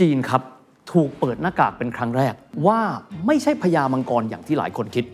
[0.00, 0.42] จีนครับ
[0.92, 2.34] ถูกเปิดหน้ากากเป็นครั้งแรก
[2.66, 2.80] ว่า
[3.26, 5.04] ไม่ใช่พญามังกรอย่างที่หลายคนคิด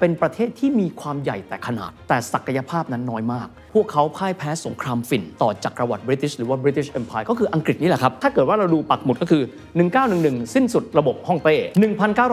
[0.00, 9.42] เป็นประเทศที่มีความใหญ่แต่ขนาด แต่ศักยภาพนั้นน้อยมาก พวกเขาพ่ายแพ้สงครามฝิ่น ต่อจักรวรรดิบริติชหรือว่า British Empire ก็คืออังกฤษนี่แหละครับ ถ้าเกิดว่าเราดูปักหมุดก็คือ
[9.98, 11.56] 1911 สิ้นสุดระบบฮ่องเต้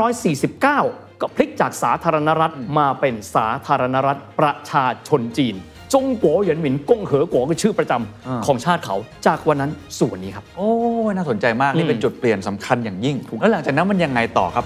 [0.01, 5.55] 1949 ก็พลิกจากสาธารณรัฐมาเป็นสาธารณรัฐประชาชนจีน
[5.93, 8.95] จงกัวเหยินหมินกงเหอกัวก็ชื่อประจำของชาติเขา
[9.27, 10.69] จากวันนั้นสู่วันนี้ครับ โอ้
[11.09, 14.65] ยน่าสนใจมาก นี่เป็นจุดเปลี่ยนสำคัญอย่างยิ่ง แล้วหลังจากนั้นมันยังไงต่อครับ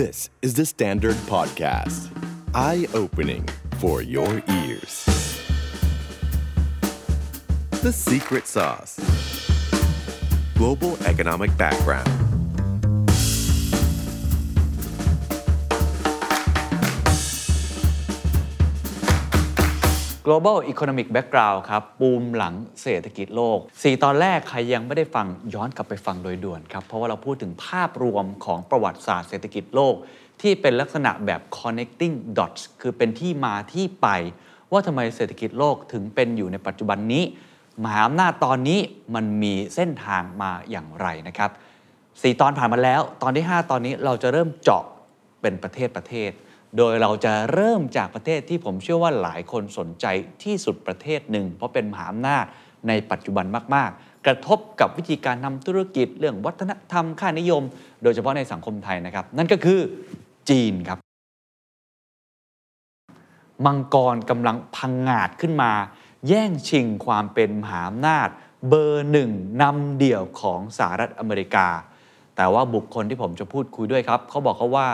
[0.00, 2.08] This is the Standard Podcast.
[2.54, 3.46] Eye opening
[3.76, 4.92] for your ears.
[7.82, 8.98] The secret sauce.
[10.56, 12.31] Global economic background.
[20.26, 29.94] Global economic background ครับปูมหลังเศรษฐกิจโลก 4 ตอนแรกใครยังไม่ได้ฟังย้อนกลับไปฟังโดยด่วนครับ เพราะว่าเราพูดถึงภาพรวมของประวัติศาสตร์เศรษฐกิจโลก
[30.40, 34.08] ที่เป็นลักษณะแบบ connecting dots คือเป็นที่มาที่ไป
[34.72, 37.24] ว่าทำไมเศรษฐกิจโลกถึงเป็นอยู่ในปัจจุบันนี้
[37.84, 38.80] มหาอำนาจตอนนี้
[39.14, 41.50] มันมีเส้นทางมาอย่างไรนะครับ
[41.96, 44.84] 4ตอนผ่านมาแล้ว ตอนที่ 5 ตอนนี้เราจะเริ่มเจาะ
[45.40, 46.30] เป็นประเทศประเทศ
[46.76, 50.06] โดยเราจะเริ่มจากประเทศที่ผมเชื่อว่าหลายคนสนใจ
[50.42, 52.44] ที่สุดประเทศหนึ่ง เพราะเป็นมหาอำนาจ
[52.88, 57.62] ในปัจจุบันมาก ๆ กระทบกับวิธีการทำธุรกิจเรื่องวัฒนธรรมค่านิยม
[58.02, 59.80] โดยเฉพาะในสังคมไทยนะครับ นั่นก็คือ
[60.48, 60.98] จีนครับ
[63.66, 65.72] มังกรกำลังพังงาดขึ้นมา
[66.28, 68.28] แย่งชิงความเป็นมหาอำนาจ
[68.68, 69.30] เบอร์หนึ่ง
[69.62, 71.68] นำเดี่ยวของสหรัฐอเมริกา
[72.36, 74.88] แต่ว่าบุคคลที่ผมจะพูดคุยด้วยครับเขาบอกเขาว่า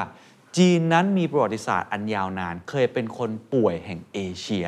[0.59, 4.67] จีนนั้นมีประวัติศาสตร์อันยาวนาน เคยเป็นคนป่วยแห่งเอเชีย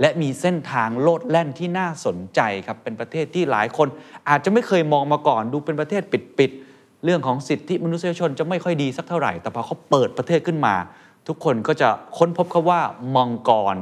[0.00, 3.88] และมีเส้นทางโลดแล่นที่น่าสนใจครับเป็นประเทศที่หลายคน
[4.28, 6.02] อาจจะไม่เคยมองมาก่อนดูเป็นประเทศ
[6.38, 10.74] ปิดๆเรื่องของสิทธิมนุษยชนจะไม่ค่อยดีสักเท่าไหร่ แต่พอเขาเปิดประเทศขึ้นมา
[11.28, 11.88] ทุกคนก็จะ
[12.18, 12.80] ค้นพบเขาว่า
[13.16, 13.76] มังกร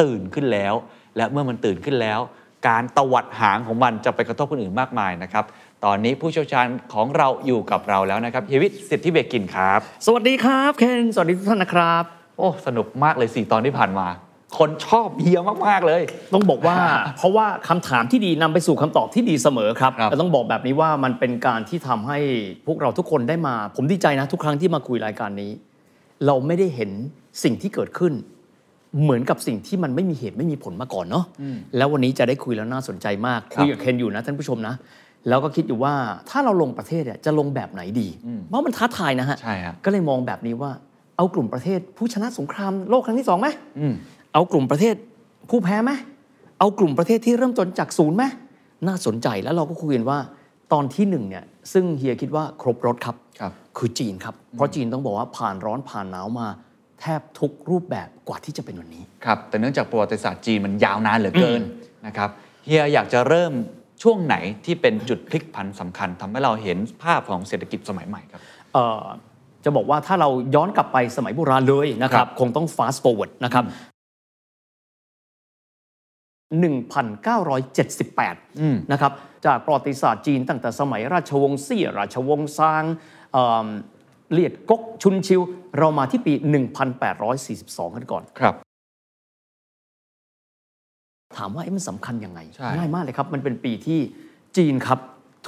[0.00, 0.74] ตื่นขึ้นแล้ว
[1.16, 2.20] และเมื่อมันตื่นขึ้นแล้ว
[2.68, 5.44] การตวัดหางของมันจะไปกระทบคนอื่นมากมายนะครับ
[5.84, 12.04] ตอนนี้ผู้เชี่ยวชาญของเราอยู่กับเราแล้วนะครับเฮยวิทย์สิทธิเบกินครับ สวัสดีครับเคนสวัสดีทุกท่านนะครับ
[12.38, 14.06] โอ้สนุกมากเลยสี่ตอนที่ผ่านมา
[14.58, 16.02] คนชอบเฮียมากๆเลย
[16.34, 16.76] ต้องบอกว่า
[17.16, 22.18] เพราะว่าคำถามที่ดีนำไปสู่คำตอบที่ดีเสมอครับครับแต่ต้องบอกแบบนี้ว่ามันเป็นการที่ทำให้
[22.66, 25.50] พวกเราทุกคนได้มา ผมดีใจนะทุกครั้งที่มาคุยรายการนี้
[26.26, 26.90] เราไม่ได้เห็น
[27.42, 28.12] สิ่งที่เกิดขึ้น
[29.02, 31.24] เหมือนกับสิ่งที่มันไม่มีเหตุไม่มีผลมาก่อนเนาะ
[31.76, 34.74] แล้ววันนี้จะได้คุยแล้วน่าสนใจมากคุยกับเคนอยู่นะท่านผู้ชมนะ
[35.28, 35.94] แล้วก็คิดอยู่ว่า
[36.30, 38.08] ถ้าเราลงประเทศเนี่ยจะลงแบบไหนดี
[38.46, 40.70] เพราะมันท้าทายนะฮะใช่ครับก็เลยมองแบบนี้ว่า
[41.16, 43.48] เอากลุ่มประเทศผู้ชนะสงครามโลกครั้งที่สองไหม
[43.78, 43.94] อืม
[44.32, 44.94] เอากลุ่มประเทศ
[45.50, 45.92] ผู้แพ้ไหม
[46.58, 48.24] เอากลุ่มประเทศที่เริ่มต้นจากศูนย์ไหม
[48.86, 50.18] น่าสนใจแล้วเราก็คุยกันว่า
[50.72, 56.48] ตอนที่หนึ่งเนี่ยซึ่งเฮียคิดว่าครบรถครับครับคือจีนครับ เพราะจีนต้องบอกว่าผ่านร้อนผ่านหนาวมา
[57.00, 61.62] แทบทุกรูปแบบกว่าที่จะเป็นวันนี้ครับแต่เนื่องจากประวัติศาสตร์จีนมันยาวนานเหลือเกิน
[62.06, 62.30] นะครับ
[62.64, 63.52] เฮียอยากจะเริ่ม
[64.02, 68.40] ช่วงไหนที่เป็นจุดพลิกผันสำคัญทำให้เราเห็นภาพของเศรษฐกิจสมัยใหม่ครับ
[68.72, 69.04] เอ่อ
[69.64, 73.64] จะบอกว่าถ้าเราย้อนกลับไปสมัยโบราณเลยนะครัครับบคงต้อง fast forward นะครับ
[77.68, 79.12] 1978นะครับ
[79.46, 82.84] จากประวัติศาสตร์จีนตั้งแต่สมัยราชวงศ์เซี่ยราชวงศ์ซาง
[83.32, 83.66] เอิ่ม
[84.32, 85.40] เลียดก๊กชุนชิว
[85.78, 86.32] เรามาที่ปี
[86.94, 88.54] 1842 กันก่อนครับ
[91.38, 93.98] ถามว่าเอ๊ะมันสำคัญยังไงใช่ง่ายมากเลยครับ มันเป็นปีที่
[94.56, 94.98] จีนครับ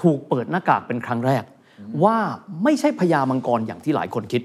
[0.03, 1.45] ถูกเปิดหน้ากากเป็นครั้งแรก
[2.05, 2.17] ว่า
[2.65, 4.43] ไม่ใช่พญามังกรอย่างที่หลายคนคิด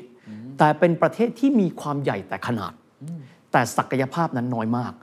[0.58, 2.74] แต่เป็นประเทศที่มีความใหญ่แต่ขนาด
[3.52, 4.94] แต่ศักยภาพนั้นน้อยมาก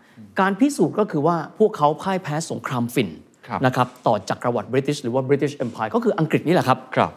[0.40, 3.08] การพิสูจน์ก็คือว่าพวกเขาพ่ายแพ้สงครามฝิ่น
[3.48, 7.10] ครับนะครับต่อจักรวรรดิบริติชหรือว่า British Empire ก็คืออังกฤษนี่แหละครับครับ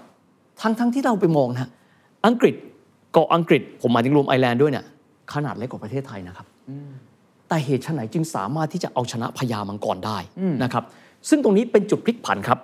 [0.61, 1.69] ทั้งทั้งที่เราไปมองนะ
[2.27, 2.55] อังกฤษ
[3.13, 4.85] เกาะอังกฤษผมหมายถึงรวมไอร์แลนด์ด้วยเนี่ย
[5.33, 6.47] ขนาดเล็กกว่าประเทศไทยนะครับ
[7.49, 10.17] แต่เหตุไฉนจึงสามารถที่จะเอาชนะพญามังกรได้
[10.63, 10.83] นะครับ
[11.29, 12.59] ซึ่งตรงนี้เป็นจุดพลิกผันครับ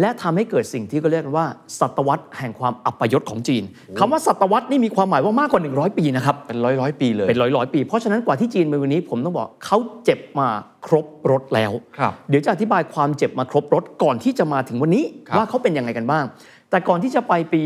[0.00, 1.46] และทำให้เกิดสิ่งที่ก็เรียกกันว่า
[1.80, 3.62] ศตวรรษแห่งความอัปยศของจีน
[3.98, 10.48] คำว่าศตวรรษนี่มีความหมายว่ามากกว่า 100 ปีนะครับ เป็นร้อยร้อยปีเลยเป็นร้อยร้อยๆปี เพราะฉะนั้นกว่าที่จีนในวันนี้ผมต้องบอกเขาเจ็บมา
[10.86, 16.24] ครบรถแล้วครับเดี๋ยวจะอธิบายความเจ็บมาครบรถก่อนที่จะมาถึงวันนี้ครับว่าเขาเป็นยังไงกันบ้าง
[16.70, 17.62] แต่ก่อนที่จะไปปี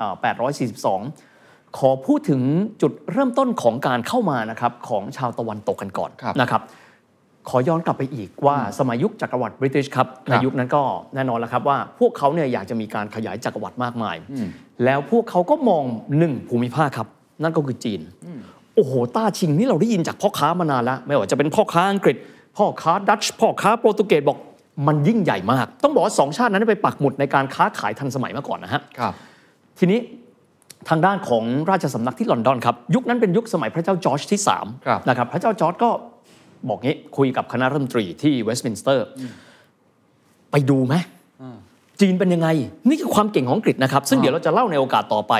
[0.00, 1.31] 1842
[1.78, 2.40] ขอพูดถึง
[2.82, 6.62] จุดเริ่มต้นของการเข้ามานะครับของชาวตะวันตกกันก่อนครับนะครับ
[7.48, 10.82] ขอย้อนกลับไปอีกว่าสมัยยุคจักรวรรดิบริติชครับคในรับยุคนั้นก็
[11.14, 14.16] แน่นอนแล้วครับว่าพวกเขาเนี่ยอยากจะมีการขยายจักรวรรดิมากมาย
[14.84, 15.84] แล้วพวกเขาก็มอง
[16.18, 17.08] หนึ่งภูมิภาคครับ
[17.42, 18.00] นั่นก็คือจีน
[18.74, 22.16] โอ้โหต้าชิงนี่เราได้ยินจากพ่อค้ามานานแล้ว ไม่ว่าจะเป็นพ่อค้าอังกฤษ
[22.56, 24.38] พ่อค้าดัตช์พ่อค้าโปรตุเกสบอก
[24.86, 29.12] มันยิ่งใหญ่มาก ต้องบอกว่าสองชาตินั้นไปปักหมุดในการค้าขายทันสมัยมาก่อนนะฮะครับ
[29.78, 29.98] ทีนี้
[30.88, 34.40] ทางด้านของราชสำนักที่ลอนดอนครับ ยุคนั้นเป็นยุคสมัยพระเจ้าจอร์จที่
[34.86, 35.90] ครับ3นะครับพระเจ้าจอร์จก็
[36.68, 39.06] บอกงี้คุยกับคณะรัฐมนตรีที่เวสต์มินสเตอร์
[40.50, 40.94] ไปดูไหม
[42.00, 42.48] จีนเป็นยังไง
[42.88, 45.34] นี่คือความเก่งของอังกฤษนะครับ ซึ่งเดี๋ยวเราจะเล่าในโอกาสต่อไป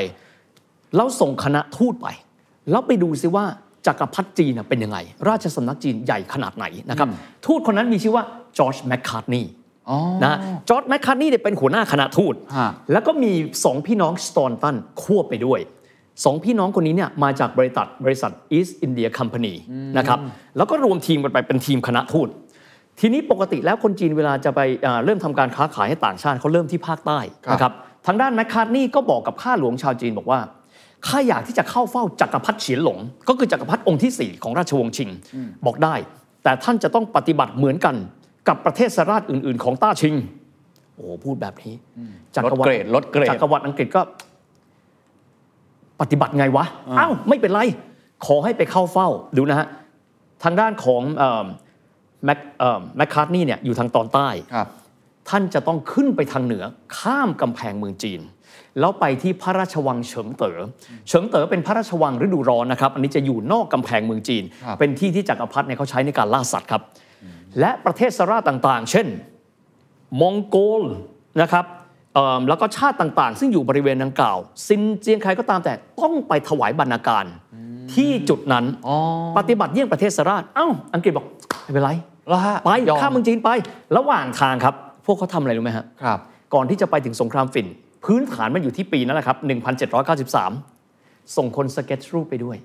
[0.96, 2.08] แล้วส่งคณะทูตไป
[2.70, 3.44] แล้วไปดูซิว่า
[3.86, 4.98] จักรพรรดิจีนน่ะเป็นยังไง
[5.28, 7.08] ราชสำนักจีนใหญ่ขนาดไหนนะครับ
[7.46, 8.24] ทูตคนนั้นมีชื่อว่า
[8.58, 9.61] จอร์จแมคคาร์ทนีย์อ๋อ
[10.24, 10.38] นะ
[10.68, 13.32] จอร์จแมคคาร์ทนีย์เนี่ยเป็นหัวหน้าคณะทูตฮะแล้วก็มี
[13.64, 15.60] สองพี่น้องสตอนตันควบไปด้วย
[16.24, 19.54] สองพี่น้องคนนี้เนี่ยมาจากบริษัทบริษัท East India Company
[19.98, 20.18] นะครับ
[20.56, 22.28] แล้วก็รวมทีมกันไปเป็นทีมคณะทูต
[23.00, 27.72] ทีนี้ปกติแล้วคนจีนเวลาจะไปเอ่อเริ่มทำการค้าขายให้ต่างชาติเขาเริ่มที่ภาคใต้ครับนะครับ
[28.06, 30.40] ทางด้านแมคคาร์ทนีย์ก็บอกกับข้าหลวงชาวจีนบอกว่า
[31.06, 32.98] ข้าอยากที่จะเข้าเฝ้าจักรพรรดิเฉียนหลง
[33.28, 35.10] ก็คือจักรพรรดิองค์ที่ 4 ของราชวงศ์ชิง
[35.66, 35.94] บอกได้
[36.44, 37.94] แต่ท่านจะต้องปฏิบัติเหมือนกัน
[38.48, 40.14] กับประเทศราชอื่น ๆ ของต้าชิง
[40.94, 41.74] โอ้โหพูดแบบนี้
[42.36, 44.00] จักรวรรลดเกรดิดลดเกรดจักรวรรดิอังกฤษก็
[46.00, 46.64] ปฏิบัติไงวะ
[46.98, 47.60] อ้าวไม่เป็นไร
[48.26, 49.68] ขอให้ไปเข้าเฝ้าดูนะฮะ
[50.42, 51.46] ทางด้านของเอิ่ม
[52.24, 54.68] แมคเอิ่มแมคคาร์ทนีย์เนี่ยอยู่ทางตอนใต้ครับ
[55.28, 56.64] ท่านจะต้องขึ้นไปทางเหนือ
[56.98, 58.20] ข้ามกำแพงเมืองจีน
[58.80, 60.58] แล้วไปที่พระราชวังเฉิงเต๋อ
[61.08, 66.82] เฉิงเต๋อเป็นพระราชวังฤดูร้อนนะครับ อันนี้จะอยู่นอกกำแพงเมืองจีนครับเป็นที่ที่จักรพรรดิเนี่ยเขาใช้ในการล่าสัตว์ครับ
[67.60, 69.06] และประเทศสราชต่างๆ เช่น
[70.20, 70.82] มองโกล
[71.42, 71.64] นะครับ
[72.14, 77.24] เอิ่มแล้วก็ชาติต่างๆ ซึ่งอยู่บริเวณดังกล่าว ซินเจียงใครก็ตามแต่ต้องไปถวายบรรณาการ
[77.94, 78.96] ที่จุดนั้นอ๋อ
[79.38, 81.26] ปฏิบัติเยี่ยงประเทศสราชเอ้า อังกฤษบอก
[81.62, 81.90] ไม่เป็นไร
[82.28, 83.50] แล้วฮะไปยอมข้ามเมืองจีนไป
[83.96, 84.74] ระหว่างทางครับ
[85.06, 86.18] พวกเขาทำอะไรรู้ไหมฮะครับ
[86.54, 87.66] ก่อนที่จะไปถึงสงครามฝิ่น
[88.04, 89.36] พื้นฐานมันอยู่ที่ปีนั้นแหละครับ
[90.56, 92.56] 1793 ส่งคนสเก็ตรูปไปด้วย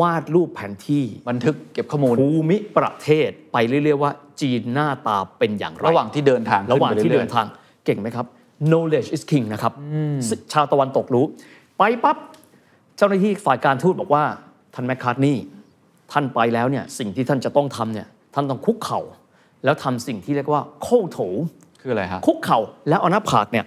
[0.00, 7.46] วาดรูปแผนที่บันทึกเก็บข้อมูลภูมิประเทศไปเรื่อยๆว่า จีนหน้าตาเป็นอย่างไรระหว่างที่เดินทางขึ้นระหว่างไปที่รื่เดิอยนๆทาง
[7.84, 8.26] เก่งไหมครับ
[8.70, 9.72] knowledge is king นะครับ
[10.28, 11.24] ซึ่งชาวตะวันตกรู้
[11.78, 12.16] ไปปั๊บ
[12.96, 14.24] เจ้าหน้าที่ฝ่ายการทูตบอกว่า
[14.74, 15.44] ท่านแมคคาร์ทนีย์
[16.12, 19.00] ท่านไปแล้วเนี่ยสิ่งที่ท่านจะต้องทำเนี่ยท่านต้องคุกเข่า
[19.64, 21.18] แล้วทำสิ่งที่เรียกว่า kowtow
[21.80, 22.58] คืออะไรฮะคุกเข่า
[22.88, 23.66] แล้วเอาหน้าผากเนี่ย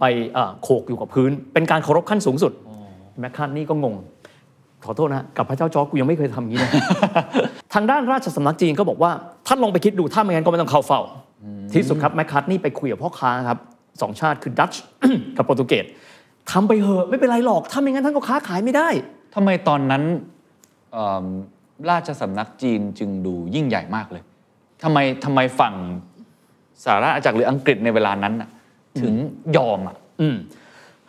[0.00, 2.52] ไปเอ่อโขกอยู่กับพื้น เป็นการเคารพขั้นสูงสุด
[3.20, 3.94] แมคคาร์ทนี่ก็งง
[4.84, 6.70] ขอโทษนะกับพระเจ้าจอร์จกูยังไม่เคยทำอย่างนี้เลย
[7.74, 9.10] ทางด้านราชสำนักจีนก็บอกว่า
[9.46, 11.00] ท่านลองไปคิดดูถ้าไม่งั้นก็ไม่ต้องเข้าเฝ้า
[11.72, 13.58] ที่สุดครับแมคคาร์ทนี่ไปคุยกับพ่อค้าครับ
[14.02, 14.82] สองชาติคือดัตช์
[15.36, 15.84] กับโปรตุเกส
[16.50, 18.88] ทำไปเหอะไม่เป็นไรหรอกถ้าไม่งั้นท่านก็ค้าขายไม่ได้
[19.34, 20.02] ทำไมตอนนั้น
[20.92, 21.26] เอิ่ม
[21.90, 24.22] ราชสำนักจีนจึงดูยิ่งใหญ่มากเลย
[24.82, 25.74] ทำไมทำไมฝั่ง
[26.84, 28.48] สหราชอาณาจักรหรืออังกฤษในเวลานั้นน่ะ
[29.00, 29.14] ถึง
[29.56, 30.36] ยอมอะอืม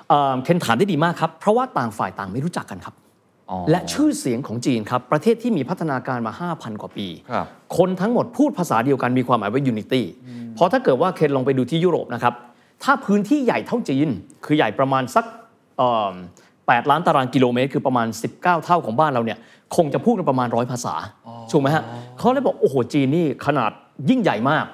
[0.07, 3.02] เอ่อเคนถามได้ดีมากครับ เพราะว่าต่างฝ่ายต่างไม่รู้จักกันครับอ๋อ
[3.69, 7.45] และชื่อเสียงของจีนครับ ประเทศที่มีพัฒนาการมา 5,000 กว่าปีครับ
[7.77, 10.01] คนทั้งหมดพูดภาษาเดียวกันมีความหมายว่า unity
[10.55, 12.33] เพราะถ้าเกิดว่าเคนลองไปดูที่ยุโรปนะครับ
[12.83, 14.07] ถ้าพื้นที่ใหญ่เท่าจีน
[14.45, 15.25] คือใหญ่ประมาณสัก
[15.77, 16.13] เอ่อ
[16.51, 19.37] 8ล้านตารางกิโลเมตร คือประมาณ 19 เท่าของบ้านเราเนี่ย
[19.75, 20.95] คงจะพูดกันประมาณร้อยภาษา
[21.51, 21.83] ถูกไหมฮะ
[22.19, 23.71] เขาเลยบอก โอ้โห จีนนี่ขนาด
[24.09, 24.65] ยิ่งใหญ่มาก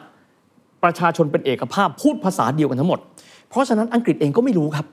[0.83, 3.00] ประชาชนเป็นเอกภาพพูดภาษาเดียวกันทั้งหมด
[3.50, 4.86] เพราะฉะนั้นอังกฤษเองก็ไม่รู้ครับ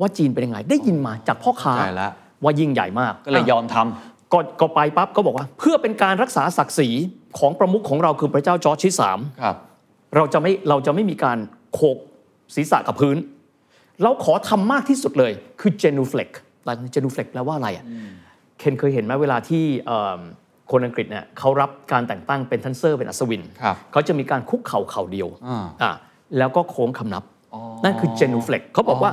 [0.00, 2.08] ว่าจีนเป็นยังไงได้ยินมาจากพ่อค้าใช่แล้
[2.44, 6.88] วว่ายิ่งใหญ่มากก็เลยยอมทำก็ก็ไปปั๊บก็บอกว่า เพื่อเป็นการรักษาศักดิ์ศรี
[7.38, 9.56] ของประมุขของเราคือพระเจ้าจอร์จที่สามครับ
[10.16, 11.38] เราจะไม่เราจะไม่มีการ
[11.74, 11.98] โขก
[12.54, 13.16] ศีรษะกับพื้น
[14.02, 16.34] เราขอทำมากที่สุดเลยคือ genuflect
[16.64, 17.84] หลัง genuflect แปลว่าอะไรอะ
[18.58, 20.20] เคนเคยเห็นไหมเวลาที่เอิ่ม
[20.70, 25.92] คนอังกฤษเนี่ยเขารับการแต่งตั้งเป็นทันเซอร์เป็นอัศวินครับเขาจะมีการคุกเข่าเข่าเดียวอ่าอ่า
[26.38, 27.24] แล้วก็โค้งคำนับ
[27.84, 29.12] นั่นคือ genuflect เขาบอกว่า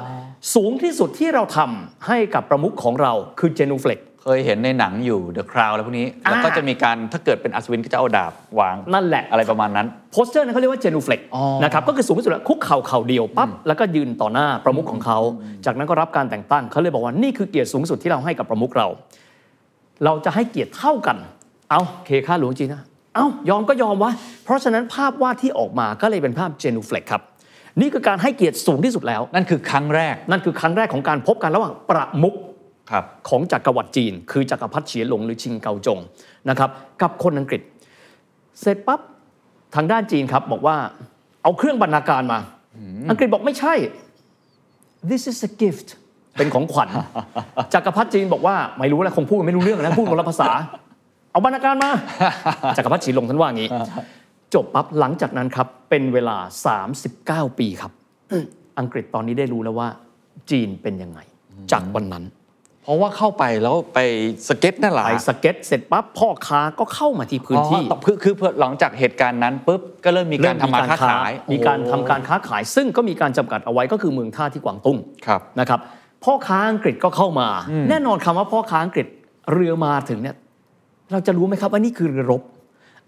[0.56, 15.20] สูงที่สุดที่เราทำให้กับประมุขของเราคือ genuflect เคยเห็นในหนังอยู่ The Crown อะไรพวกนี้ แล้วก็อ่าจะมีการถ้าเกิดเป็นอัศวินก็จะเอาดาบวางนั่นแหละอะไรประมาณนั้นโพสเจอร์นั้นเขาเรียกว่า genuflect อ๋อนะครับก็คือสูงที่สุดแล้วคุกเข่าเข่าเดียวปั๊บแล้วก็ยืนต่อหน้าประมุขของเขา
[15.66, 18.88] จากนั้นก็รับการแต่งตั้งเขาเลยบอกว่านี่คือเกียรติสูงสุดที่เราให้กับประมุขเรา
[20.06, 21.18] เราจะให้เกียรติเท่ากัน
[21.72, 22.84] เอาเคค่าหลวงจีนนะ
[23.16, 24.12] เอายอมก็ยอมวะ
[24.44, 27.22] เพราะฉะนั้นภาพวาดที่ออกมาก็เลยเป็นภาพ genuflect ครับ
[27.80, 32.36] นี่คือการให้เกียรติสูงที่สุดแล้ว นั่นคือครั้งแรก นั่นคือครั้งแรกของการพบกันระหว่างประมุข
[32.92, 36.00] ครับของจักรวรรดิจีน คือจักรพรรดิเฉียนหลงหรือชิงเกาจง
[36.50, 36.70] นะครับ
[37.02, 37.62] กับคนอังกฤษ
[38.62, 39.00] เสร็จปั๊บ
[39.76, 40.76] ทางด้านจีนครับบอกว่า
[41.44, 42.40] เอาเครื่องบรรณาการมา
[43.10, 43.74] อังกฤษบอกไม่ใช่
[45.10, 45.88] this is a gift
[46.38, 46.90] เป็นของขวัญ
[47.74, 50.50] จักรพรรดิจีนบอกว่าไม่รู้แล้วคงพูดไม่รู้เรื่องนะพูดคนละภาษา
[51.32, 51.90] เอาบรรณาการมา
[52.78, 53.70] จักรพรรดิเฉียนหลงท่านว่าอย่างนี้
[54.54, 56.38] จบปั๊บหลังจากนั้นครับ เป็นเวลา
[57.48, 57.92] 39 ปีครับ
[58.80, 59.88] อังกฤษตอนนี้ได้รู้แล้วว่า
[60.52, 61.20] จีนเป็นยังไง
[61.72, 62.26] จากวันนั้น
[62.84, 64.00] เพราะว่าเข้าไปแล้วไป
[64.48, 75.80] สเก็ตนั่นแหละไปสเก็ตเสร็จปั๊บพ่อค้าก็เข้ามาที่พื้นที่อ๋อคือคือคือหลังจากเหตุการณ์นั้นปุ๊บก็เริ่มมีการทำมาค้าขาย มีการทำการค้าขาย ซึ่งก็มีการจำกัดเอาไว้ก็คือเมืองท่าที่กวางตุ้งครับนะครับ
[76.24, 77.48] พ่อค้าอังกฤษก็เข้ามา
[77.90, 79.08] แน่นอนคำว่าพ่อค้าอังกฤษ
[79.54, 80.36] เรือมาถึงเนี่ย
[81.12, 82.42] เราจะรู้ไหมครับว่านี่คือเรือรบ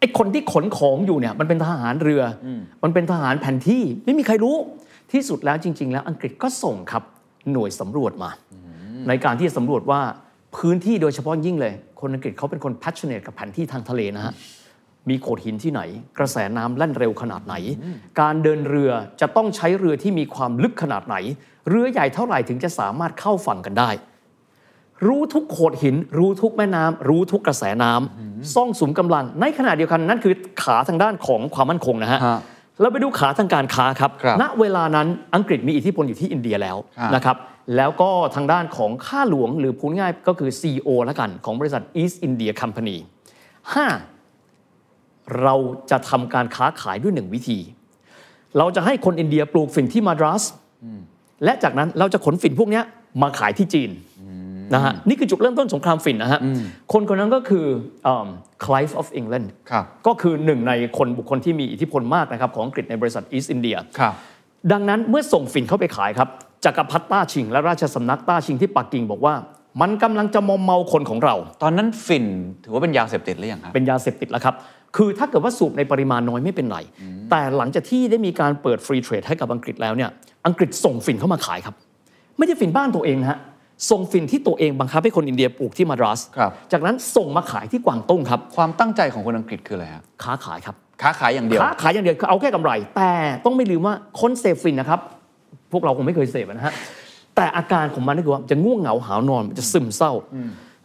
[0.03, 2.47] ไอ้คนที่ขนของอยู่เนี่ยมันเป็นทหารเรืออ
[2.83, 4.55] มันเป็นทหารแผนที่ไม่มีใครรู้
[5.11, 7.03] ที่สุดแล้วจริง ๆ แล้วอังกฤษก็ส่งครับ
[7.51, 8.29] หน่วยสำรวจมา
[9.07, 10.01] ในการที่จะสำรวจว่า
[10.55, 14.33] พื้นที่โดยเฉพาะยิ่งเลย คนอังกฤษเขาเป็นคน passionate กับแผนที่ทางทะเลนะฮะ
[15.09, 15.81] มีโขดหินที่ไหน
[16.17, 17.55] กระแสน้ำแล่นเร็วขนาดไหน
[18.21, 18.91] การเดินเรือ
[19.21, 21.15] จะต้องใช้เรือที่มีความลึกขนาดไหน
[21.69, 23.89] เรือใหญ่เท่าไหร่ถึงจะสามารถเข้าฝั่งกันได้
[25.07, 30.33] รู้ทุกโขดหิน รู้ทุกแม่น้ำรู้ทุกกระแสน้ำซ่องสุมกำลัง ในขณะเดียวกันนั่นคือ
[30.63, 32.39] ขาทางด้านของความมั่นคงนะฮะฮะ
[32.81, 37.37] เราไปดูขาทางการค้าครับครับ ณ เวลานั้นอังกฤษมีอิทธิพลอยู่ที่อินเดียแล้วอ่านนะครับ
[37.75, 42.97] แล้วก็ทางด้านของข้าหลวงหรือพูดง่ายก็คือ CEO แล้วกัน ของบริษัท East India Company
[44.17, 45.41] 5.
[45.41, 45.55] เรา
[45.91, 47.59] จะทำการค้าขายด้วยหนึ่งวิธี
[48.57, 50.43] เราจะให้คนอินเดียปลูกฝิ่นที่มาดรัส
[51.43, 52.83] และจากนั้นเราจะขนฝิ่นพวกเนี้ย
[53.21, 53.89] มาขายที่จีน
[54.73, 56.39] นะฮะนี่คือจุดเริ่มต้นสงครามฝิ่นนะฮะ
[56.93, 57.65] คนคนนั้นก็คือ
[58.65, 64.13] คล Clive of England ครับก็คือหนึ่งในคนบุคคลที่มีอิทธิพลมากนะครับของอังกฤษในบริษัท East India ครับ
[64.71, 66.29] ดังนั้นเมื่อส่งฝิ่นเข้าไปขายครับ
[66.65, 69.35] จักรพรรดิต้าชิง และราชสำนักต้าชิงที่ปักกิ่งบอกว่า
[69.81, 72.25] มันกำลังจะมอมเมาคนของเรา ตอนนั้นฝิ่น
[72.63, 74.55] ถือว่าเป็นยาเสพติดหรือยังครับ เป็นยาเสพติดแล้วครับ
[74.95, 76.77] คือถ้าเกิดว่าสูบในปริมาณน้อยไม่เป็นไร
[77.29, 80.09] แต่หลังจากที่ได้มีการเปิดฟรีเทรดให้กับอังกฤษแล้วเนี่ย
[80.47, 81.75] อังกฤษส่งฝิ่นเข้ามาขายครับ
[82.37, 83.39] ไม่ใช่ฝิ่นบ้านตัวเองนะฮะ
[83.89, 93.13] ส่งฝิ่นที่ตัวเองบังคับให้คนอินเดียปลูกที่มาดรัสครับจากนั้นส่งมาขายที่กวางตุ้งครับ ความตั้งใจของคนอังกฤษคืออะไรฮะค้าขายครับ ค้าขายอย่างเดียว ค้าขายอย่างเดียวคือเอาแค่กำไร แต่
[93.45, 94.99] ต้องไม่ลืมว่าคนเสพฝิ่นนะครับ
[95.71, 96.73] พวกเราคงไม่เคยเสพนะฮะ
[97.35, 100.11] แต่อาการของมันก็คือว่าจะง่วงเหงาหาวนอนมันจะซึมเศร้า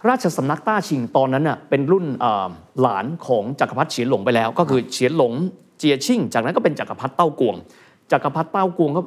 [0.09, 2.49] ราชสำนักต้าชิงตอนนั้นน่ะเป็นรุ่นเอ่อ
[2.81, 5.33] หลานของจักรพรรดิเฉียนหลงไปแล้ว ก็คือเฉียนหลง
[5.79, 7.57] เจียชิ่ง จากนั้นก็เป็นจักรพรรดิเต้ากวง
[8.13, 9.03] จักรพรรดิเต้ากวงก็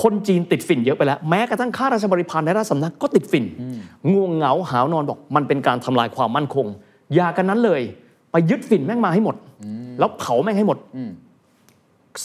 [0.00, 3.44] คนจีนติดฝิ่นเยอะไปแล้ว แม้กระทั่งข้าราชบริพารในราชสำนักก็ติดฝิ่น
[4.12, 6.66] ง่วงเหงาหาวนอนบอก มันเป็นการทำลายความมั่นคง
[7.14, 7.82] อย่ากันนั้นเลย
[8.32, 9.36] ไปยึดฝิ่นแม่งมาให้หมด
[9.98, 10.78] แล้วเผาแม่งให้หมด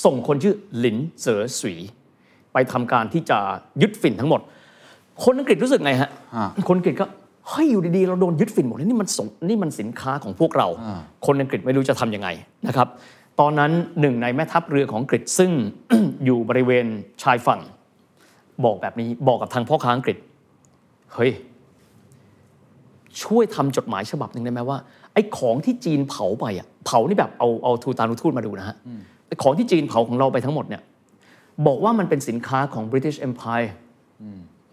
[0.04, 1.76] ส่งคนชื่อหลินเสอสวี
[2.54, 3.38] ไปทำการที่จะ
[3.82, 4.42] ยึดฝิ่นทั้งหมด
[5.24, 7.06] คนอังกฤษรู้สึกไงฮะฮะคนอังกฤษก็
[7.50, 12.30] เฮ้ยอยู่ดีๆ เราโดนยึดฝิ่นหมดเลยนี่มันสงนี่มันสินค้าของพวกเราอ่าคนอังกฤษไม่รู้จะทำยังไง
[12.68, 12.88] นะครับ
[13.40, 15.52] ตอนนั้นหนึ่งในแม่ทัพเรือของอังกฤษซึ่ง
[16.26, 16.86] อยู่บริเวณ
[17.24, 17.62] ชายฝั่ง
[18.66, 20.18] บอกแบบนี้บอกกับทางพ่อค้าอังกฤษ
[21.14, 21.32] เฮ้ย
[23.24, 24.78] ช่วยทำจดหมายฉบับหนึ่งได้ไหมว่า
[25.14, 28.76] ไอ้ของที่จีนเผาไปอะเผานี่แบบเอาเอาทูตานุทูตมาดูนะฮะ
[29.28, 30.82] ไอ้ของที่จีนเผาของเราไปทั้งหมดเนี่ย
[31.68, 33.70] บอกว่ามันเป็นสินค้าของ British Empire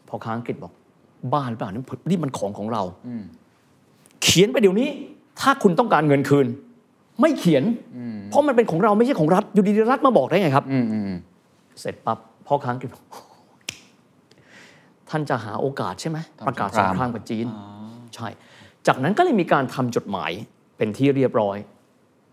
[0.08, 0.72] พอค้าอังกฤษบอก
[1.32, 2.82] บ้าหรือเปล่านี่นี่มันของของเรา
[4.22, 4.88] เขียนไปเดี๋ยวนี้
[5.40, 6.46] ถ้าคุณต้องการเงินคืน
[7.20, 7.64] ไม่เขียน
[8.30, 11.18] เพราะมันเป็นของเราไม่ใช่ของรัฐ อยู่ดีๆรัฐมาบอกได้ไงครับอืมอืมอืม
[11.80, 13.04] เสร็จปั๊บพ่อค้าอังกฤษบอก
[15.10, 17.46] ท่านจะหาโอกาสใช่ไหมทำประกาศสสงงครามครามกับจีน
[18.14, 18.28] ใช่
[18.86, 20.30] จากนั้นก็เลยมีการทำจดหมาย
[20.76, 21.56] เป็นที่เรียบร้อย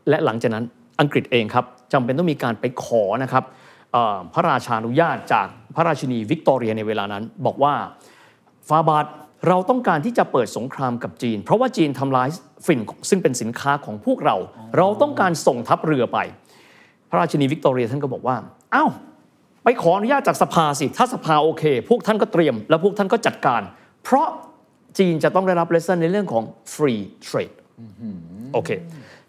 [0.10, 0.66] และหลังจากนั้น
[1.02, 3.44] อังกฤษเองครับจำเป็นต้องมีการไปขอนะครับ
[3.92, 7.74] เอ่อพระราชานุญาตจากพระราชินีวิกตอเรียในเวลานั้น บอกว่า
[8.68, 9.06] ฟาบาท
[9.48, 12.28] เราต้องการที่จะเปิดสงครามกับจีน เพราะว่าจีนทำลาย
[12.66, 12.80] ฝิ่น
[13.10, 14.36] ซึ่งเป็นสินค้าของพวกเรา
[14.78, 16.20] เราต้องการส่งทัพเรือไป
[17.10, 18.36] พระราชินีวิกตอเรียท่านก็บอกว่า
[18.76, 18.90] อ้าว
[19.64, 23.62] ไปขออนุญาตจากสภาสิ ถ้าสภาโอเค พวกท่านก็เตรียม แล้วพวกท่านก็จัดการ
[24.04, 24.28] เพราะ
[24.98, 26.44] จีนจะต้องได้รับเลส o n ในเรื่องของ
[26.74, 27.56] free trade
[28.54, 28.70] โอเค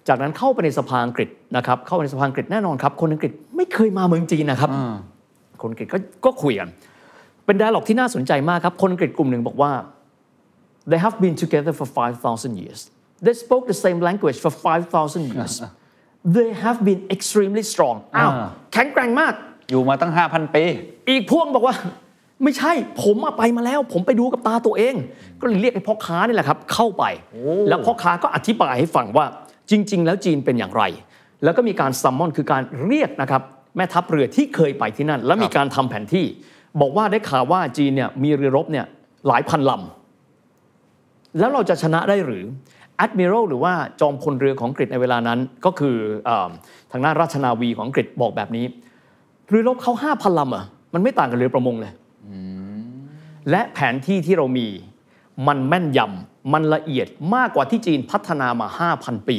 [0.09, 4.71] จากนั้นเข้าไปในสภาอังกฤษนะครับ เข้าไปในสภาอังกฤษแน่นอนครับ คนอังกฤษไม่เคยมาเมืองจีนนะครับ
[5.63, 6.69] คนอังกฤษก็ก็คุยกัน
[7.47, 9.71] เป็นไดอะล็อกที่น่าสนใจมากครับ คนอังกฤษกลุ่มหนึ่งบอกว่า
[10.91, 12.81] they have been together for 5,000 years
[13.25, 15.55] they spoke the same language for 5,000 years
[16.37, 19.35] they have been extremely strong อ้าวอ่าแข็งแกร่งมาก
[19.71, 20.65] อยู่มาตั้ง 5,000 ปี
[21.09, 21.77] อีกพวกบอกว่า
[22.43, 22.73] ไม่ใช่
[23.03, 24.95] ผมอะไปมาแล้ว ผมไปดูกับตาตัวเอง
[25.41, 27.05] ก็เลยเรียกไอ้พ่อค้านี่แหละครับ เข้าไป
[27.69, 29.27] แล้วพ่อค้าก็อธิบายให้ฟังว่า
[29.71, 30.83] จริง ๆ แล้วจีนเป็นอย่างไร
[31.45, 33.43] แล้วก็มีการซัมมอนคือการเรียกนะครับ
[33.77, 36.27] แม่ทัพเรือที่เคยไปที่นั่น แล้วมีการทำแผนที่
[36.81, 38.87] บอกว่าได้ข่าวว่าจีนเนี่ยมีเรือรบเนี่ย
[39.29, 40.02] หลายพันลำ
[41.39, 42.45] แล้วเราจะชนะได้หรือ
[43.05, 45.97] Admiral หรือว่าจอมพลเรือของอังกฤษในเวลานั้น ก็คือ
[46.27, 46.51] เออ
[46.93, 48.65] ทางด้านราชนาวีของอังกฤษบอกแบบนี้
[49.49, 51.93] เรือรบเขาห้าพันลำอะมันไม่ต่างกับเรือประมงเลย
[53.51, 54.69] และแผนที่ที่เรามี
[55.47, 59.39] มันแม่นยำมันละเอียดมากกว่าที่จีนพัฒนามา 5,000 ปี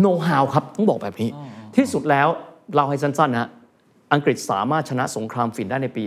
[0.00, 1.28] โน้ฮาวครับ ต้องบอกแบบนี้
[1.76, 2.28] ที่สุดแล้ว
[2.74, 3.48] เราให้สั้นๆนะ
[4.12, 6.02] อังกฤษสามารถชนะสงครามฝิ่นได้ในปี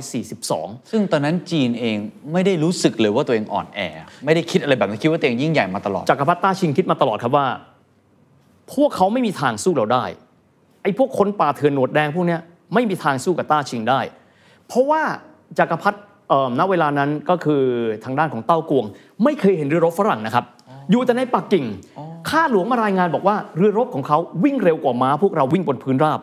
[0.00, 1.96] 1842 ซึ่งตอนนั้นจีนเอง
[2.32, 3.80] ไม่ได้รู้สึกเลยว่าตัวเองอ่อนแอ
[4.24, 7.46] ไม่ได้คิดอะไรแบบนั้นคิดว่าตัวเองยิ่งใหญ่มาตลอดจักรพรรดิต้าชิงคิดมาตลอดครับว่า
[8.72, 10.04] พวกเขาไม่มีทางสู้เราได้
[10.82, 12.40] ไอ้พวกคนป่าเถื่อนหนวดแดงพวกเนี้ย
[12.74, 14.00] ไม่มีทางสู้กับต้าชิงได้
[14.66, 15.02] เพราะว่า
[15.58, 15.98] จักรพรรดิ
[16.28, 17.62] เอ่อณเวลานั้นก็คือ
[18.04, 18.84] ทางด้านของเต้ากวง
[19.24, 20.44] ไม่เคยเห็นเรือรบฝรั่งนะครับ
[20.90, 21.66] อยู่แต่ในปักกิ่ง
[22.30, 26.20] ข้าหลวงมารายงานบอกว่าเรือรบของเขาวิ่งเร็วกว่าม้าพวกเราวิ่งบนพื้นราบ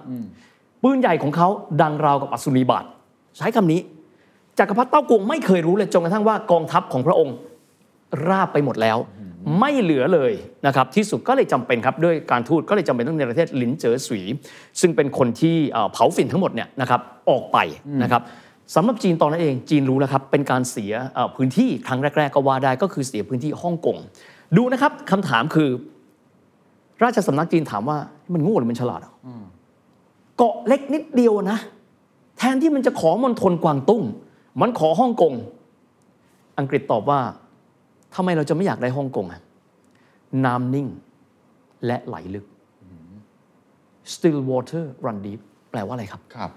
[0.84, 1.48] ปืนใหญ่ของเขา
[1.82, 2.86] ดังราวกับอัศนีบาต
[3.38, 3.80] ใช้คำนี้
[4.60, 7.36] จักรพรรดิเต้ากวงไม่เคยรู้เลยจนกระทั่งว่ากองทัพของพระองค์
[8.28, 8.98] ราบไปหมดแล้ว
[9.60, 10.34] ไม่เหลือเลย
[10.68, 14.22] นะครับที่สุดก็เลยจำเป็นครับด้วยการทูตก็เลยจำเป็นต้องในประเทศหลินเจ๋อสวี
[14.82, 15.56] ซึ่งเป็นคนที่
[15.92, 17.58] เผาฝิ่นทั้งหมดเนี่ยนะครับออกไป
[18.04, 18.22] นะครับ
[18.76, 20.94] สำหรับจีนตอนนั้นเองจีนรู้แล้วครับเป็นการเสีย
[21.36, 23.98] พื้นที่ครั้งแรก ๆ ก็ว่าได้ก็คือเสียพื้นที่ฮ่องกง
[24.58, 25.70] ดูนะครับคำถามคือ
[27.04, 27.98] ราชสำนักจีนถามว่า
[28.34, 29.14] มันโง่หรือมันฉลาดอะ
[30.38, 31.58] เกาะเล็กนิดเดียวนะ
[32.38, 34.04] แทนที่มันจะขอมณฑลกวางตุ้ง
[34.62, 35.34] มันขอฮ่องกง
[36.60, 37.20] อังกฤษตอบว่า
[38.16, 39.42] ทำไมเราจะไม่อยากได้ฮ่องกงอะ
[40.46, 40.88] น้ำนิ่ง
[41.86, 42.46] และไหลลึก
[44.14, 45.40] still water run deep
[45.72, 46.50] แปลว่าอะไรครับครับ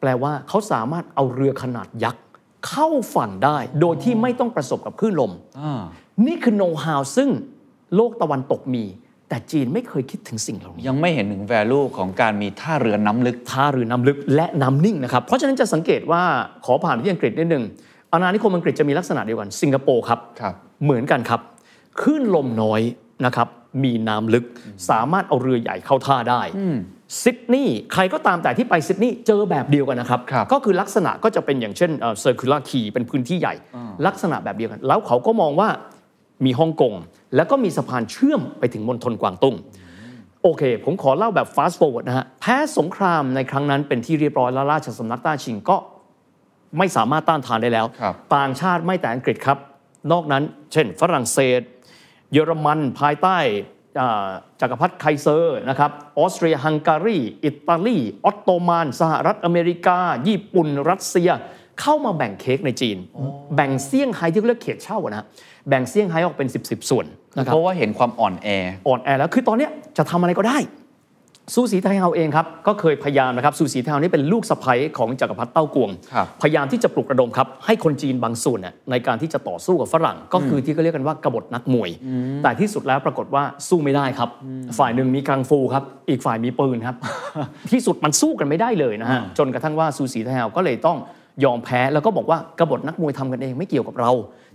[0.00, 2.24] แปลว่าเขาสามารถเอาเรือขนาดยักษ์
[2.68, 5.82] เข้าฝั่งได้ โดยที่ไม่ต้องประสบกับคลื่นลมอ่า
[6.26, 7.30] นี่คือโน้ตฮาวซึ่ง
[7.94, 8.84] โลกตะวันตกมี
[9.32, 16.22] แต่จีนไม่เคยคิดถึงสิ่งเหล่านี้ยังไม่เห็นถึง value ของการมีท่าเรือน้ำลึก ท่าเรือน้ำลึกและน้ำนิ่งนะครับ เพราะฉะนั้นจะสังเกตว่า
[16.64, 17.64] ขอผ่านไปที่อังกฤษนิดหนึ่ง
[18.12, 21.40] อาณานิคมอังกฤษจะมีลักษณะเดียวกันสิงคโปร์ครับครับเหมือนกันครับ
[22.00, 22.80] คลื่นลมน้อย
[23.26, 23.48] นะครับ
[23.84, 24.44] มีน้ำลึก
[24.90, 26.40] สามารถเอาเรือใหญ่เข้าท่าได้
[27.22, 31.90] ซิดนีย์ใครก็ตามแต่ที่ไปซิดนีย์เจอแบบเดียวกันนะครับครับก็คือลักษณะก็จะเป็นอย่างเช่น
[32.20, 33.54] Circular Quay เป็นพื้นที่ใหญ่
[34.06, 35.68] ลักษณะแบบเดียวกัน แล้วเขาก็มองว่า
[36.44, 36.94] มีฮ่องกง
[37.36, 39.56] แล้วก็มีสะพานเชื่อมไปถึงมณฑลกวางตุ้ง
[40.42, 45.76] โอเค ผมขอเล่าแบบ fast forward นะฮะ แพ้สงครามในครั้งนั้นเป็นที่เรียบร้อยแล้วราชสำนักต้าชิงก็
[46.78, 49.58] ไม่สามารถต้านทานได้แล้วครับต่างชาติไม่แต่อังกฤษครับ
[50.12, 51.60] นอกนั้นเช่น ฝรั่งเศส
[52.32, 53.38] เยอรมันภายใต้
[54.00, 54.28] อ่า
[54.60, 61.30] จักรพรรดิไคเซอร์นะครับ ออสเตรียฮังการี อิตาลี ออตโตมัน สหรัฐอเมริกา ญี่ปุ่น รัสเซีย
[61.80, 62.96] เข้ามาแบ่งเค้กในจีน
[63.56, 65.26] แบ่งเซี่ยงไฮ้ที่เขาเรียกเขตเช่าอะนะฮะ
[65.68, 67.06] แบ่งเซี่ยงไฮ้ออกเป็น 10 10ส่วน
[67.36, 68.48] นะครับเพราะว่าเห็นความอ่อนแอ
[68.88, 70.58] อ่อนแอแล้วคือตอนเนี้ยจะทำอะไรก็ได้
[71.54, 81.90] ซูสีไทเฮาเองครับก็เคยพยายามนะครับซูสีไทเฮานี่เป็นลูกสะใภ้ของจักรพรรดิเต้ากวงครับพยายามที่จะปลุกระดมครับให้คนจีนบางส่วนเนี่ยในการที่จะต่อสู้กับฝรั่ง ก็คือที่เขาเรียกกันว่ากบฏนักมวย
[82.42, 84.30] แต่ที่สุดแล้วปรากฏว่าสู้ไม่ได้ครับ
[84.78, 86.96] ฝ่ายหนึ่งมีกังฟูครับอีกฝ่ายมีปืนครับ
[87.72, 90.98] ที่สุดมันสู้กันไม่ได้เลยนะฮะจนกระทั่งว่าซูสีไทเฮาก็เลยต้อง
[91.44, 94.12] ยอมแพ้แล้วก็บอกว่ากบฏนักมวยทำกันเองไม่เกี่ยวกับเรา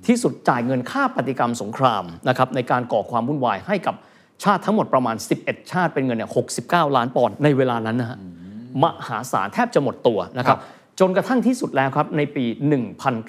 [0.07, 3.95] ที่สุดจ่ายเงินค่าปฏิกรรมสงครามนะครับในการก่อความวุ่นวายให้กับ
[4.43, 8.17] ชาติทั้งหมดประมาณ 11 ชาติเป็นเงินเนี่ย69 ล้านปอนด์ในเวลานั้นนะฮะ
[8.83, 10.57] มหาศาลแทบจะหมดตัวนะครับ
[10.99, 12.45] จนกระทั่งที่สุดแล้วครับในปี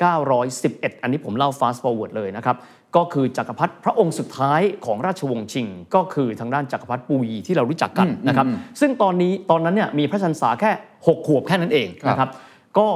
[0.08, 2.56] 1911 อันนี้ผมเล่า fast forward เลยนะครับ
[2.96, 8.46] ก็คือจักรพรรดิพระองค์สุดท้ายของราชวงศ์ชิง ก็คือทางด้านจักรพรรดิปูยีที่เรารู้จักกันนะครับ
[8.80, 12.30] ซึ่งตอนนี้ตอนนั้นเนี่ยมีพระชันษาแค่ 6 ขวบแค่นั้นเองนะครับ
[12.78, 12.88] ก็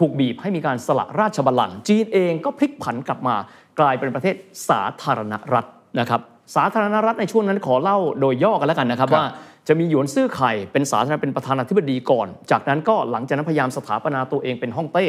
[0.00, 3.36] ถูกบีบให้มีการสละราชบัลลังก์จีนเองก็พลิกผันกลับมา
[3.80, 4.34] กลายเป็นประเทศ
[4.68, 5.66] สาธารณรัฐ
[6.00, 6.20] นะครับ
[6.56, 9.26] สาธารณรัฐในช่วงนั้นขอเล่าโดยย่อกันแล้วกันนะครับครับว่า
[9.68, 15.06] จะมีหยวนซื่อไข่เป็นสาธารณเป็นประธานาธิบดีก่อน จากนั้นก็หลังจากนั้นพยายามสถาปนาตัวเองเป็นฮ่องเต้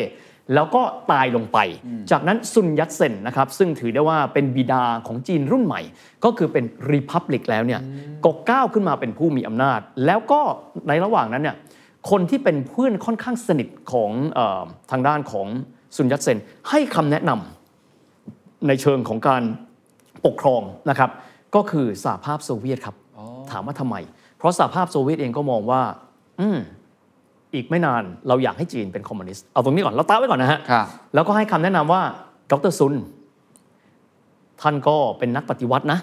[0.54, 1.58] แล้วก็ตายลงไป
[2.12, 5.82] จากนั้นซุนยัตเซนนะครับซึ่งถือได้ว่าเป็นบิดาของจีนรุ่นใหม่
[6.24, 7.82] ก็คือเป็น republic แล้วเนี่ย
[8.26, 10.42] ก็ก้าวขึ้นมาเป็นผู้มีอำนาจ แล้วก็
[10.88, 11.56] ในระหว่างนั้นเนี่ย
[12.10, 15.48] คนที่เป็นเพื่อนค่อนข้างสนิทของเออทางด้านของ
[15.96, 16.38] ซุนยัตเซน
[16.70, 19.44] ให้คำแนะนำในเชิงของการ
[20.26, 21.10] ปกครองนะครับ
[21.56, 22.96] ก็คือสหภาพโซเวียตครับ
[23.52, 23.96] ถามว่าทำไม
[24.38, 25.82] เพราะสหภาพโซเวียตเองก็มองว่า
[26.40, 26.58] อืม
[27.54, 32.02] อีกไม่นานเราอยากให้จีนเป็นคอมมิวนิสต์เอาตรงนี้ก่อนเราตั้งไว้ก่อนนะฮะครับแล้วก็ให้คำแนะนำว่า
[32.52, 32.94] ดรซุน
[34.62, 36.00] ท่านก็เป็นนักปฏิวัตินะ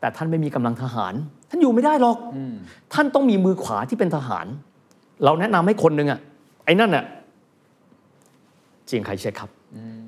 [0.00, 1.14] แต่ท่านไม่มีกำลังทหาร
[1.50, 2.18] ท่านอยู่ไม่ได้หรอก
[2.94, 4.46] ท่านต้องมีมือขวาที่เป็นทหาร
[5.24, 6.20] เราแนะนำให้คนหนึ่งอะ
[6.64, 7.04] ไอ้นั่นอะ
[8.86, 9.50] เจียงไคเชกครับ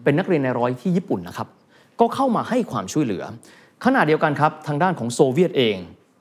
[0.05, 1.49] เป็นนักเรียนในร้อยที่ญี่ปุ่นนะครับ
[2.01, 3.23] ก็เข้ามาให้ความช่วยเหลือ
[3.85, 5.77] ขณะเดียวกันครับ ทางด้านของโซเวียตเอง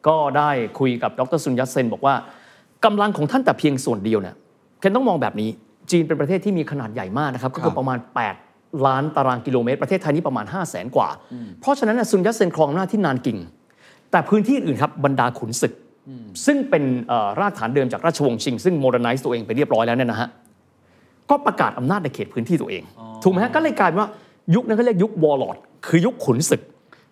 [0.08, 2.16] ก็ได้คุยกับดรซุนยัตเซน บอกว่า
[2.86, 4.36] กำลังของท่านแต่เพียงส่วนเดียวเนี่ย
[4.80, 5.50] เคนต้องมองแบบนี้
[5.92, 7.98] จีนเป็นประเทศที่มีขนาดใหญ่มากนะครับ ก็คือประมาณ
[8.42, 11.10] 8 ล้านตารางกิโลเมตร ประเทศไทยนี่ประมาณ 5 0 0แสนกว่า
[11.62, 13.38] เพราะฉะนั้นเนี่ยซุนยัตเซนครองอำนาจที่นานกิง
[14.12, 15.74] แต่พื้นที่อื่นครับบรรดาขุนศึก
[16.46, 20.30] ซึ่งเป็นเอ่อรากฐานเดิมจากราชวงศ์ชิง ซึ่งโมเด r n ไนซ์ตัวเองไปเรียบร้อยแล้วเนี่ยนะฮะ
[21.30, 22.84] ก็ประกาศอำนาจในเขตพื้นที่ตัวเอง
[23.24, 24.10] ถูกไหมฮะก็เลยกลายเป็นว่า
[24.56, 26.62] ยุคนั้นก็เรียกยุค warlord คือยุคขุนศึก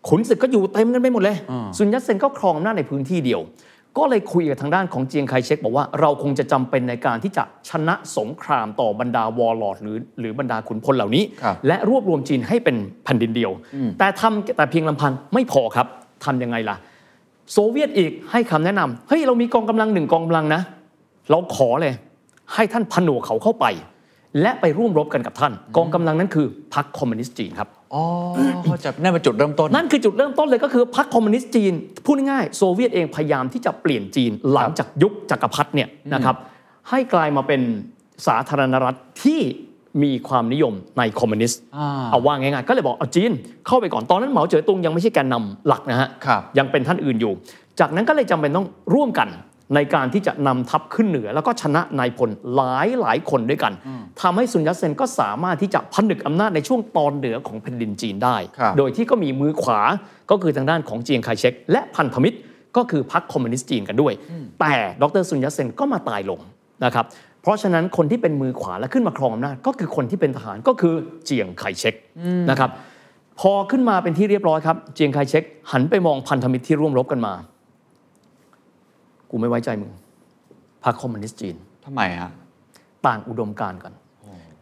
[0.09, 1.37] ขุนศึกก็อยู่เต็มกันไปหมดเลย
[1.77, 3.41] ซุนยัตเซนก็ครองอำนาจในพื้นที่เดียว
[3.97, 13.51] ก็เลยคุยกับทางด้านของเจียงไคเชกบอกว่าเราคงจะจำเป็นในการที่จะชนะสงครามต่อบรรดา warlord หรือหรือบรรดาขุนพลเหล่านี้ครับและรวบรวมจีนให้เป็นแผ่นดินเดียว
[13.99, 15.87] แต่ทำแต่เพียงลำพังไม่พอครับ
[16.25, 16.77] ทำยังไงล่ะ
[17.53, 20.61] โซเวียตอีกให้คำแนะนำเฮ้ยเรามีกองกำลังหนึ่งกองกำลังนะ
[21.29, 21.93] เราขอเลย
[22.53, 23.65] ให้ท่านผนวกเขาเข้าไป
[24.41, 28.03] และไปร่วมรบกันกับท่าน กองกำลังนั้นคือพรรคคอมมิวนิสต์จีนครับอ๋อ
[28.63, 31.73] เข้าใจละนั่นเป็นจุดเริ่มต้น นั่นคือจุดเริ่มต้นเลยก็คือพรรคคอมมิวนิสต์จีน
[32.05, 36.35] พูดง่ายๆโซเวียตเองพยายามที่จะเปลี่ยนจีนหลังจากยุคจักรพรรดิเนี่ยนะครับ
[36.89, 37.61] ให้กลายมาเป็น
[38.27, 39.41] สาธารณรัฐที่
[40.03, 43.31] มีความนิยมในคอมมิวนิสต์อ่าเอาว่าง่ายๆ ก็เลยบอกเอาจีน
[43.67, 47.33] เข้าไปก่อนตอนนั้นเหมาเจ๋อตุงยังไม่ใช่แกนนำหลักนะฮะครับยังเป็นท่านอื่นอยู่
[47.79, 49.29] จากนั้นก็เลยจำเป็นต้องร่วมกัน
[49.75, 53.73] ในการที่จะนำทัพขึ้นเหนือ แล้วก็ชนะนายพลหลายหลายคนด้วยกัน
[54.21, 59.79] ทำให้ซุนยัตเซนก็สามารถที่จะผนึกอำนาจในช่วงตอนเหนือของแผ่นดินจีนได้ครับโดยที่ก็มีมือขวา
[60.31, 62.37] ก็คือทางด้านของเจียงไคเชกและพันธมิตร
[62.77, 64.13] ก็คือพรรคคอมมิวนิสต์จีนกันด้วย
[64.59, 66.39] แต่ดรซุนยัตเซนก็มาตายลง
[66.85, 67.05] นะครับ
[67.41, 70.93] เพราะฉะนั้นคนที่เป็นมือขวาและขึ้นมาครองอำนาจก็คือคนที่เป็นทหารก็คือ
[71.25, 71.95] เจียงไคเชก
[72.49, 72.69] นะครับ
[73.39, 77.33] พอขึ้นมาเป็นที่เรียบร้อยครับ เจียงไคเชกหันไปมองพันธมิตรที่ร่วมรบกันมา
[79.29, 79.91] กูไม่ไว้ใจมึง
[80.83, 82.31] พรรคคอมมิวนิสต์จีนทำไมฮะ
[83.05, 83.93] ต่างอุดมการณ์กัน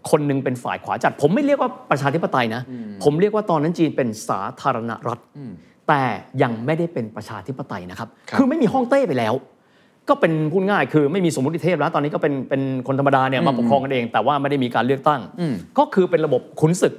[0.10, 2.62] คนหนึ่งเป็นฝ่ายขวาจัด ผมไม่เรียกว่าประชาธิปไตยนะ
[3.04, 5.20] ผมเรียกว่าตอนนั้นจีนเป็นสาธารณรัฐ
[5.88, 6.04] แต่
[6.44, 9.34] ยังไม่ได้เป็นประชาธิปไตยนะครับครับคือไม่มีฮ่องเต้ไปแล้ว
[10.10, 15.22] ก็เป็นพูดง่ายคือไม่มีสมมติเทพแล้ว ตอนนี้ก็เป็นเป็นคนธรรมดาเนี่ยมาปกครองกันเอง แต่ว่าไม่ได้มีการเลือกตั้ง
[15.78, 16.94] ก็คือเป็นระบบขุนศึก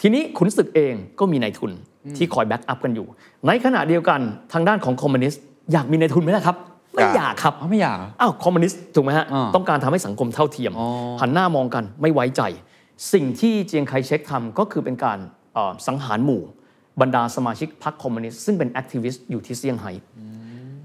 [0.00, 1.70] ทีนี้ขุนศึกเองก็มีนายทุน
[2.16, 3.06] ที่คอย back up กันอยู่
[3.46, 4.20] ในขณะเดียวกัน
[4.52, 6.56] ทางด้านของคอมมิวนิสต์อยากมีนายทุนไหมล่ะครับ
[6.94, 10.86] ไม่อยากครับอ๋อไม่อยากเหรออ้าวคอมมิวนิสต์ถูกไหมฮะอ่าต้องการทำให้สังคมเท่าเทียมอ๋อ
[11.20, 12.42] หันหน้ามองกันไม่ไว้ใจ
[13.12, 15.18] สิ่งที่เจียงไคเชกทำก็คือเป็นการ
[15.54, 16.42] เอ่อสังหารหมู่
[17.00, 19.92] บรรดาสมาชิกพรรคคอมมิวนิสต์ซึ่งเป็น activist อยู่ที่เซี่ยงไฮ้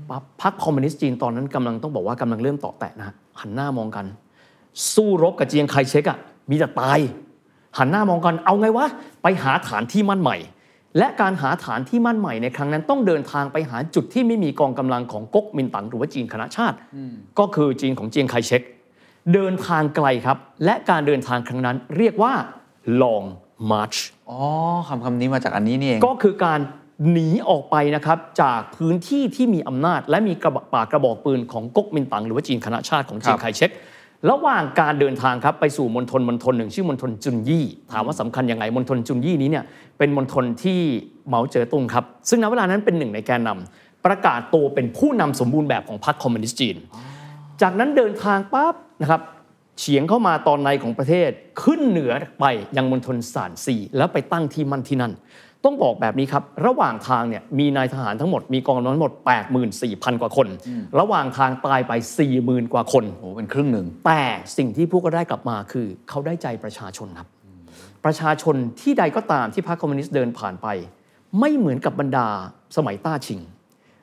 [0.09, 4.05] ปั๊บพรรคคอมมิวนิสต์จีนตอนนั้นกำลังต้องบอกว่ากำลังเริ่มเตาะแตะนะฮะหันหน้ามองกัน
[4.93, 6.17] สู้รบกับเจียงไคเชกอะ
[6.49, 6.99] มีแต่ตาย
[7.77, 8.85] หันหน้ามองกันเอาไงวะ
[9.23, 10.37] ไปหาฐานที่มั่นใหม่
[10.97, 16.77] และการหาฐานที่มั่นใหม่ในครั้งนั้นต้องเดินทางไปหาจุดที่ไม่มีกองกำลังของก๊กมินตั๋งหรือว่าจีนคณะชาติ
[17.39, 18.61] ก็คือจีนของเจียงไคเชก
[19.33, 22.33] เดินทางไกลครับ และการเดินทางครั้งนั้นเรียกว่า
[23.01, 23.25] long
[23.71, 23.97] march
[24.29, 24.39] อ๋อ
[24.87, 26.59] คำคำนี้มาจากอันนี้นี่เอง ก็คือการ
[27.11, 33.71] หนีออกไปนะครับจากพื้นที่ที่มีอำนาจ และมีกระบะปากกระบอกปืนของก๊กมินตั๋งหรือว่าจีนคณะชาติของเจียงไคเชก
[34.29, 39.65] ระหว่างการเดินทางครับไปสู่มณฑลมณฑลหนึ่งชื่อมณฑลจุนยี่ ถามว่าสำคัญยังไงมณฑลจุนยี่นี้เนี่ย
[39.97, 40.79] เป็นมณฑลที่
[41.27, 46.75] เหมาเจ๋อตุงครับ ซึ่งณเวลานั้นเป็นหนึ่งในแกนนำประกาศตัวเป็นผู้นำสมบูรณ์แบบของพรรคคอมมิวนิสต์จีน
[47.61, 49.21] จากนั้นเดินทางปั๊บนะครับ
[49.79, 51.29] เฉียงเข้ามาตอนในของประเทศ
[51.63, 52.45] ขึ้นเหนือไป
[52.77, 55.13] ยังมณฑลสานซีแล้วไปตั้งที่มั่นที่นั่น
[55.65, 59.13] ต้องบอกแบบนี้ครับ ระหว่างทางเนี่ยมีนายทหารทั้งหมดมีกองกำลังทั้งหมด
[59.67, 60.47] 84,000 กว่าคน
[60.99, 61.91] ระหว่างทางตายไป
[62.33, 64.21] 40,000 กว่าคนโอ้เป็นครึ่งหนึ่ง แต่
[64.57, 67.27] สิ่งที่พวกก็ได้กลับมาคือ เขาได้ใจประชาชนครับ
[68.05, 70.67] ประชาชนที่ใดก็ตามที่พรรคคอมมิวนิสต์เดินผ่านไป
[71.39, 72.27] ไม่เหมือนกับบรรดา
[72.77, 73.39] สมัยต้าชิง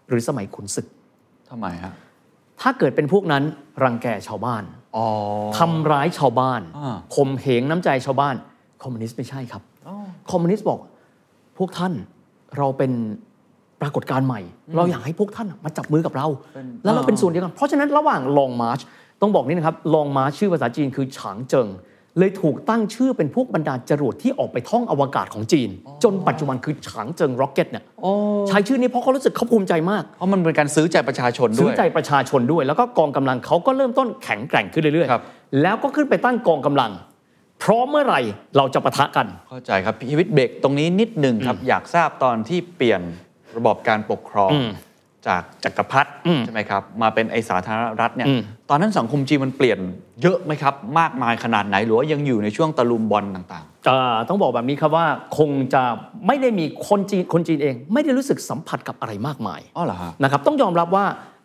[0.09, 0.87] หรือสมัยขุนศึก
[1.51, 1.93] ทำไมฮะ
[2.61, 3.43] ถ้าเกิดเป็นพวกนั้น
[3.83, 4.63] รังแกชาวบ้าน
[4.97, 5.07] อ๋อ
[5.59, 8.35] ทำร้ายชาวบ้านอ่าข่มเหงน้ำใจชาวบ้าน
[8.83, 9.63] คอมมิวนิสต์ไม่ใช่ครับ
[10.31, 10.81] คอมมิวนิสต์บอก
[11.59, 11.93] พวกท่าน
[12.59, 12.93] เราเป็น
[13.81, 14.41] ปรากฏการณ์ใหม่
[14.77, 16.27] เราอยากให้พวกท่านมาจับมือกับเรา
[16.85, 18.81] แล้วเราเป็นส่วนเดียวกัน เพราะฉะนั้นระหว่างลองมาร์ช
[19.21, 21.69] ต้องบอกนี่นะครับลองมาร์ชชื่อภาษาจีนคือฉางเจิง
[22.19, 25.69] เลยถูกตั้งชื่อเป็นพวกบรรดาจรวดที่ออกไปท่องอวกาศของจีน
[26.05, 27.85] จนปัจจุบันคือฉางเจิงร็อกเก็ตเนี่ย
[28.49, 36.91] ใช้ชื่อนี้เพราะเขารู้สึกเขาภูมิใจมากเพราะมันเป็นการซื้อใจประชาชนด้ซื้วอยใจประชาชนด้วย แล้วก็กองกำลังเขาก็เริ่มต้นแข็งแกร่งขึ้นเรื่อยครับๆแล้วก็ขึ้นไปตั้งกองกำลัง
[37.63, 38.21] พร้อมเมื่อไหร่
[38.57, 43.01] เราจะปะทะกัน เข้าใจครับพี่วิทย์เบรกตรงนี้นิดหนึ่งครับ อยากทราบตอนที่เปลี่ยน
[43.57, 44.71] ระบอบการปกครองอืม
[45.27, 48.41] จากจักรพรรดิอืมใช่ไหมครับมาเป็นไอสาธารณรัฐเนี่ยอืม
[48.71, 49.79] ตอนนั้นสังคมจีนมันเปลี่ยน
[50.23, 55.07] เยอะไหมครับ มากมายขนาดไหนหรือว่ายังอยู่ในช่วงตะลุมบอลต่างอ่าต้องบอกแบบนี้ครับว่า
[55.39, 55.83] คงจะ
[56.27, 61.05] ไม่ได้มีคนจีนคนจีนเอง ไม่ได้รู้สึกสัมผัสกับอะไรมากมายๆอ๋อเหรอฮะนะครับต้องยอมรับว่า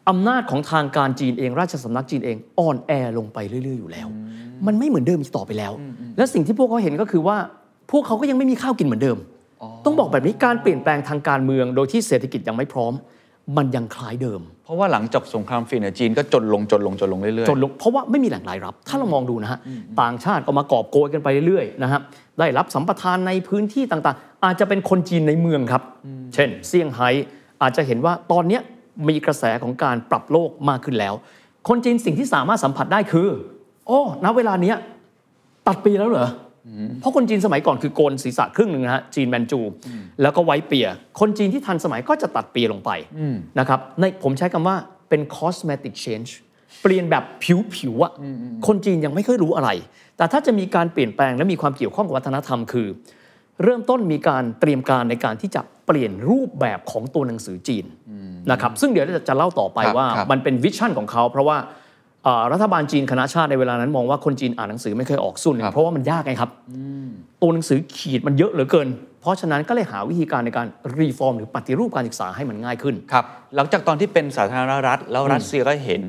[0.09, 4.07] อำนาจของทางการจีนเอง ราชสำนักจีนเองอ่อนแอลงไปเรื่อย ๆ อยู่แล้ว
[4.67, 5.73] มันไม่เหมือนเดิมอีกต่อไปแล้ว
[6.17, 7.37] และสิ่งที่พวกเขาเห็นก็คือว่า
[7.91, 9.17] พวกเขาก็ยังไม่มีข้าวกินเหมือนเดิม
[9.85, 12.93] ต้องบอกแบบนี้การเปลี่ยนแปลงทางการเมือง โดยที่เศรษฐกิจยังไม่พร้อม
[13.57, 19.59] มันยังคล้ายเดิม เพราะว่าหลังจบสงครามฟินเนี่ยจีนก็จนลงจนลงจนลงเรื่อยๆจนลงเพราะว่าไม่มีแหล่งรายรับ ถ้าเรามองดูนะฮะ
[20.01, 21.99] ต่างชาติก็มากอบโกยกันไปเรื่อยๆนะฮะ
[22.39, 25.83] ได้รับสัมปทานในพื้นที่ต่างๆ อาจจะเป็นคนจีนในเมืองครับ
[26.33, 27.09] เช่น เซี่ยงไฮ้
[27.61, 28.61] อาจจะเห็นว่าตอนเนี้ย
[29.07, 31.13] มีกระแสของการปรับโลกมากขึ้นแล้ว
[31.67, 33.29] คนจีนสิ่งที่สามารถสัมผัสได้คือ
[33.87, 34.77] โอ้ณเวลาเนี้ย
[35.67, 36.29] ตัดปีแล้วเหรอ
[36.67, 39.61] อเพราะคนจีนสมัยก่อนคือโกนศีรษะครึ่งหนึ่งนะฮะจีนแมนจู
[40.21, 40.87] แล้วก็ไว้เปีย
[41.19, 42.89] คนจีนที่ทันสมัยก็จะตัดปีลงไป
[43.59, 44.75] นะครับในผมใช้คำว่า
[45.09, 46.29] เป็น cosmetic change
[46.81, 47.23] เปลี่ยนแบบ
[47.75, 48.13] ผิวๆอะ
[48.67, 49.69] คนจีนยังไม่ค่อยรู้อะไร
[50.17, 52.87] แต่ถ้าจะมีการเปลี่ยนแปลงและมีความเกี่ยวข้องกับวัฒนธรรมคือ
[53.63, 57.85] เริ่มต้นมีการเตรียมการในการที่จะเปลี่ยนรูปแบบของตัวหนังสือจีน
[58.51, 61.57] นะครับซึ่งเดี๋ยวจะเล่าต่อไปครับว่าครับมันเป็นวิชั่นของเขาเพราะว่า
[62.23, 66.49] เอ่อรัฐบาลจีนคณะชาติในเวลานั้นมองว่าคนจีนอ่านหนังสือไม่เคยออกส่วนหนึ่ครังบเพราะว่ามันยากไงครับ
[67.41, 68.87] ตัวหนังสือขีดมันเยอะเหลือเกิน
[69.21, 70.67] เพราะฉะนั้นก็เลยหาวิธีการในการ
[70.99, 76.01] reform หรือฏิรูปการศึกษาให้มันง่ายขึ้นครับหลังจากตอนที่เป็นสาธารณรัฐ แล้วรัสเซียก็เห็น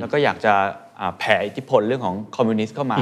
[0.00, 0.54] แล้วก็อยากจะ
[1.00, 2.98] อ่าแผ่อิทธิพลเรื่องของคอมมิวนิสต์เข้ามา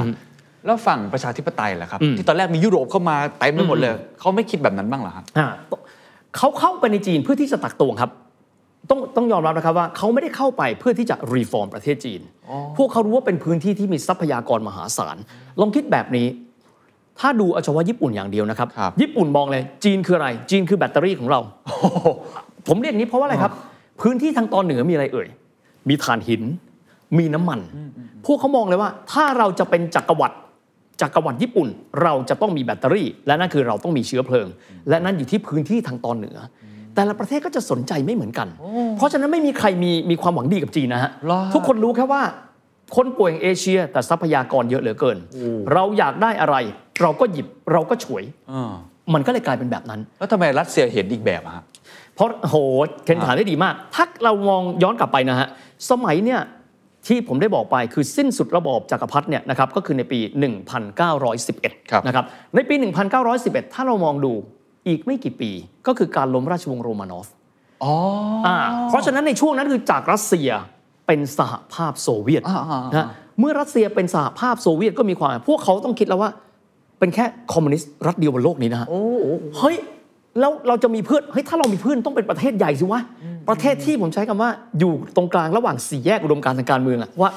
[0.67, 5.47] แล้วฝั่งประชาธิปไตยล่ะครับ ที่ตอนแรกมียุโรปเข้ามาเต็มไปหมดเลย เขาไม่คิดแบบนั้นบ้างเหรอครับอ่า
[6.37, 8.11] เขาเข้าไปในจีนเพื่อที่จะตักตวงครับ
[8.89, 12.21] ต้องต้องยอมรับนะครับว่าเขาไม่ได้เข้าไปเพื่อที่จะ reform ประเทศจีน
[12.77, 15.17] พวกเขารู้ว่าเป็นพื้นที่ที่มีทรัพยากรมหาศาล
[15.59, 16.27] ลองคิดแบบนี้
[17.19, 21.39] ถ้าดูเอาเฉพาะญี่ปุ่นอย่างเดียวนะครับครับญี่ปุ่นมองเลยจีนคืออะไร จีนคือแบตเตอรี่ของเรา
[22.67, 23.51] ผมเรียกอย่างนี้เพราะว่าอะไรครับ
[24.01, 25.27] พื้นที่ทางตอนเหนือมีอะไรเอ่ย
[25.89, 26.41] มีถ่านหิน
[27.17, 27.59] มีน้ำมัน
[28.25, 30.37] พวกเขามองเลยว่า ถ้าเราจะเป็นจักรวรรดิ
[31.01, 31.67] จักรวรรดิญี่ปุ่น
[32.03, 34.47] เราจะต้องมีแบตเตอรี่ และนั่นคือเราต้องมีเชื้อเพลิง
[34.89, 36.37] และนั่นอยู่ที่พื้นที่ทางตอนเหนือ
[36.95, 38.47] แต่ละประเทศก็จะสนใจไม่เหมือนกัน
[38.97, 42.21] เพราะฉะนั้นไม่มีใครมีมีความหวังดีกับจีนนะฮะเหรอทุกคนรู้แค่ว่า
[42.95, 45.17] คนป่วยอย่างเอเชีย แต่ทรัพยากรเยอะเหลือเกิน
[45.73, 46.55] เราอยากได้อะไร
[47.01, 48.73] เราก็หยิบเราก็ฉวยเออ
[49.13, 51.63] มันก็เลยกลายเป็นแบบนั้น แล้วทำไมรัสเซียเห็นอีกแบบอะฮะ
[52.15, 52.55] เพราะโห
[53.05, 55.47] เคนถามได้ดีมาก ถ้าเรามองย้อนกลับไปนะฮะ
[55.89, 56.39] สมัยเนี่ย
[57.07, 60.19] ที่ผมได้บอกไปคือสิ้นสุดระบอบจักรพรรดิเนี่ยนะครับก็คือในปี
[61.05, 62.75] 1911ครับนะครับในปี
[63.25, 64.33] 1911 ถ้าเรามองดู
[64.87, 65.51] อีกไม่กี่ปี
[65.87, 67.27] ก็คือการล้มราชวงศ์โรมานอฟ
[67.83, 67.93] อ๋อ
[68.47, 68.55] อ่า
[68.89, 70.49] เพราะฉะนั้นในช่วงนั้นคือจากรัสเซีย
[71.07, 73.07] เป็นสหภาพโซเวียตอ่าอ่าอ่านะ
[73.39, 76.29] เมื่อรัสเซียเป็นสหภาพโซเวียตก็มีความหมายพวกเขาต้องคิดแล้วว่า
[76.99, 78.87] เป็นแค่คอมมิวนิสต์รัฐเดียวบนโลกนี้นะฮะ
[79.57, 79.75] เฮ้ย
[80.39, 83.01] แล้วเราจะมีเพื่อนเฮ้ยถ้าเรามีเพื่อนต้องเป็นประเทศใหญ่สิวะ
[83.49, 87.29] ประเทศที่ผมใช้คำว่าอยู่ตรงกลางระหว่างสี่แยกอุดมการณ์ทางการเมืองอะว่า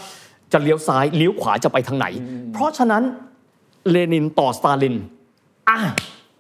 [0.52, 2.06] จะเลี้ยวซ้ายเลี้ยวขวาจะไปทางไหน
[2.52, 3.02] เพราะฉะนั้น
[3.90, 4.96] เลนินต่อสตาลิน
[5.68, 5.78] อะ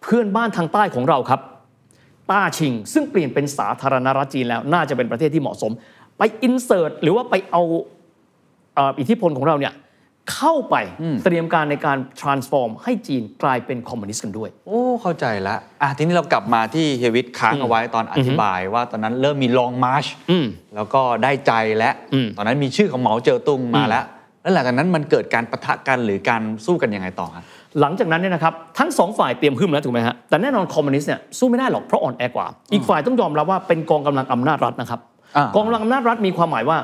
[0.02, 1.40] เพื่อนบ้านทางใต้ของเราครับ
[2.30, 5.72] ต้าชิง ซึ่งเปลี่ยนเป็นสาธารณรัฐจีนแล้วน่าจะเป็นประเทศที่เหมาะสม
[6.18, 7.62] ไปอินเสิร์ตหรือว่าไปเอา
[8.74, 9.72] เอ่ออิทธิพลของเราเนี่ย
[10.32, 10.76] เข้าไป
[11.24, 24.04] เตรียมการในการ transform ให้จีนกลายเป็นคอมมิวนิสต์กันด้วย โอ้ เข้าใจแล้วอะทีนี้เรากลับมาที่เฮยวิทค้างเอาไว้ตอนอธิบายว่าตอนนั้นเริ่มมีลองมาร์ชอืมแล้วก็ได้ใจแล้วอืมตอนนั้นมีชื่อของเหมาเจ๋อตุงมาแล้ว
[24.42, 27.44] แล้วหลังจากนั้นมันเกิดการประทะกันหรือการสู้กันยังไงต่อครับ
[27.80, 35.00] หลังจากนั้นเนี่ยนะครับทั้งสองฝ่ายเตรียมขึ้นแล้วถูกไหมฮะแต่แน่นอนคอมมิวนิสต์เนี่ยสู้ไม่ได้หรอกเพราะอ่อนแอกว่า อีกฝ่ายต้องยอมรับว่าเป็นกองกำลังอำนาจรัฐนะครับ
[35.36, 36.78] อ่ากองกำลังอำนาจรัฐมีความหมายว่า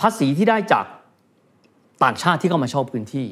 [0.00, 0.84] ภาษีที่ได้จาก
[2.04, 3.26] ต่างชาติที่เข้ามาเช่าพื้นที่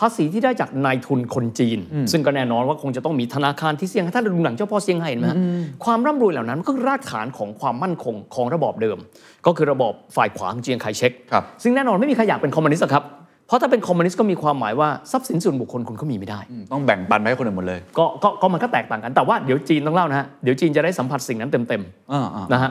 [0.00, 1.78] ภาษีที่ได้จากนายทุนคนจีน
[2.12, 5.38] ซึ่งก็แน่นอนว่าคงจะต้องมีธนาคารที่เซี่ยงไฮ้ถ้าเราดูหนังเจ้าพ่อเซี่ยงไฮ้เห็นไหมฮะ
[5.84, 8.98] ความร่ำรวยเหล่านั้นมันก็รากฐานของความมั่นคงของระบอบเดิม
[9.46, 13.04] ก็คือระบอบฝ่ายขวาของเจียงไคเชกครับซึ่งแน่นอนไม่มีใครอยากเป็นคอมมิวนิสต์หรอกครับ
[13.46, 16.40] เพราะถ้าเป็นคอมมิวนิสต์ก็มีความหมายว่าทรัพย์สินส่วนบุคคลคุณก็มีไม่ได้
[16.72, 22.70] ต้องแบ่งปันไปให้คนอื่นหมดเลยก็ก็ก็มันก็แตกต่างกันแต่ว่าเดี๋ยวจีนต้องเล่านะฮะเดี๋ยวจีนจะได้สัมผัสสิ่งนั้นเต็มอ่าอ่าๆนะฮะ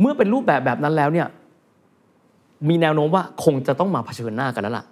[0.00, 1.26] เมื่อเป็นรูปแบบแบบนั้นแล้วเนี่ย
[2.68, 4.84] มีแนวโน้มว่าคงจะต้องมาเผชิญหน้ากันแล้วล่ะ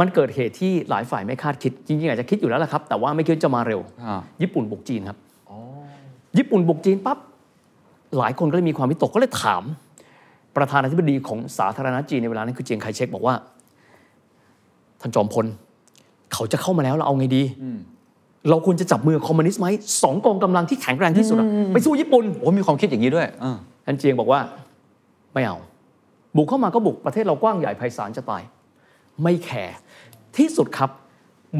[0.00, 5.18] มันเกิดเหตุที่หลายฝ่ายไม่คาดคิด จริงๆอาจจะคิดอยู่แล้วล่ะครับ แต่ว่าไม่คิดว่าจะมาเร็วอ่าญี่ปุ่นบุกจีนครับ
[6.38, 7.18] ญี่ปุ่นบุกจีนปั๊บ
[8.18, 9.62] หลายคนก็เลยมีความวิตกก็เลยถาม
[10.56, 13.34] ประธานาธิบดีของสาธารณรัฐจีนในเวลานั้นคือเจียงไคเชกบอกว่า
[15.00, 15.46] ท่านจอมพล
[16.32, 17.42] เขาจะเข้ามาแล้วเราเอาไงดี
[18.50, 19.66] เราควรจะจับมือคอมมิวนิสต์ไหม
[20.02, 24.40] สองกองกำลังที่แข็งแรงที่สุดอะไปสู้ญี่ปุ่นโอ้มีความคิดอย่างนี้ด้วยอ่าท่านเจียงบอกว่า
[25.34, 25.56] ไม่เอา
[26.36, 28.42] บุกเข้ามาก็บุกประเทศเรากว้างใหญ่ไพศาลจะตาย
[29.22, 29.76] ไม่แคร์
[30.36, 30.90] ที่สุดครับ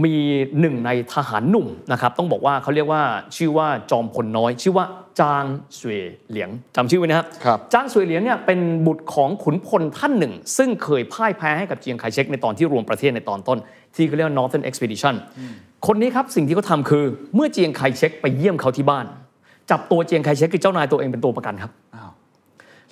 [0.05, 0.17] มี
[0.61, 3.03] หนึ่งในทหารหนุ่มนะครับต้องบอกว่าเขาเรียกว่า
[3.37, 4.85] ชื่อว่าจอมพลน้อย ชื่อว่า
[5.21, 5.45] จาง
[5.81, 13.59] สวยเหลียงจำชื่อไว้นะครับครับจางสวยเหลียงเนี่ยเป็นบุตรของขุนพลท่านหนึ่ง ซึ่งเคยพ่ายแพ้ให้กับเจียงไคเชกในตอนที่รวมประเทศในตอนต้น
[13.95, 15.15] ที่เขาเรียกว่า Northern Expedition
[15.87, 19.07] คนนี้ครับสิ่งที่เขาทำคือเมื่อเจียงไคเชกไปเยี่ยมเขาที่บ้าน
[19.71, 21.73] จับตัวเจียงไคเชกคือเจ้านายตัวเองเป็นตัวประกันครับ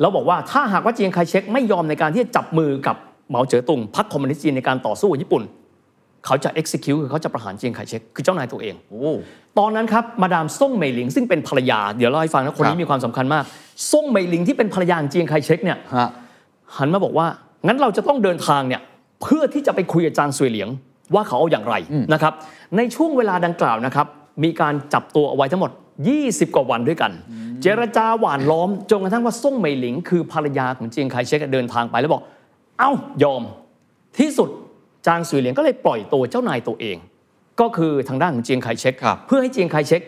[0.02, 2.96] อ้าบอกว่าถ้าหากว่าเจียงไคเชกไม่ยอมในการที่จะจับมือกับ
[3.28, 5.42] เหมาเจ๋อตุงพรรคคอมมิวนิสต์จีนในการต่อสู้กับญี่ปุ่น
[6.26, 8.94] เขาจะ execute คือเขาจะประหารเจียงไคเชกคือเจ้านายตัวเองอ
[9.58, 13.44] ตอนนั้นครับมาดามซ่งเหมยหลิงซึ่งเป็นภรรยา เดี๋ยวเล่าให้ฟังนะคนนี้มีความสำคัญมาก
[13.92, 15.78] ซ่งเหมยหลิงที่เป็นภรรยาของเจียงไคเชกเนี่ย
[16.76, 17.26] หันมาบอกว่า
[17.66, 18.80] งั้นเราจะต้องเดินทางเนี่ย
[19.22, 20.68] เพื่อที่จะไปคุยกับจางซวยเหลียง
[21.14, 21.74] ว่าเขาเอาอย่างไร
[22.12, 22.32] นะครับ
[22.76, 24.06] ในช่วงเวลาดังกล่าวนะครับ
[24.44, 25.70] มีการจับตัวเอาไว้ทั้งหมด
[26.12, 27.12] 20 กว่าวันด้วยกัน
[27.66, 32.22] เจรจาหวานล้อมจนกระทั่งว่าซ่งเหมยหลิง คือภรรยาของเจียงไคเชกเดินทางไปแล้วบอก
[32.78, 32.90] เอ้า
[33.22, 33.42] ยอม
[34.18, 34.48] ที่สุด
[35.06, 36.96] จางซวยเหลียงก็เลยปล่อยตัวเจ้านายตัวเอง
[37.60, 40.02] ก็คือทางด้านของเจียงไคเชกครับเพื่อให้เจียงไคเชก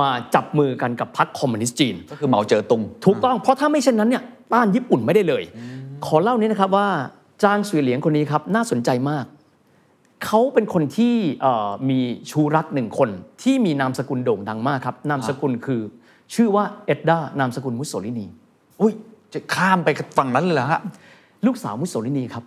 [0.00, 5.42] มาจับมือกันกับพรรคคอมมิวนิสต์จีน ก็คือเหมาเจ๋อตุงถูกต้องเพราะถ้าไม่เช่นนั้นเนี่ยต้านญี่ปุ่นไม่ได้เลย
[6.06, 6.88] ขอเล่านี้นะครับว่า
[7.42, 9.24] จางสุยเหลียงคนนี้ครับน่าสนใจมาก
[10.24, 11.98] เขาเป็นคนที่เอ่อมี
[12.30, 13.10] ชูรักหนึ่งคน
[13.42, 15.80] ที่มีนามสกุลโด่งดังมากครับ นามสกุลคือ
[16.34, 18.26] ชื่อว่าเอ็ดดานามสกุลมุสโสลินี
[18.80, 18.92] อุ้ย
[19.32, 19.88] จะข้ามไป
[20.18, 20.80] ฝั่งนั้นเลยเหรอฮะ
[21.46, 22.44] ลูกสาวมุสโสลินีครับ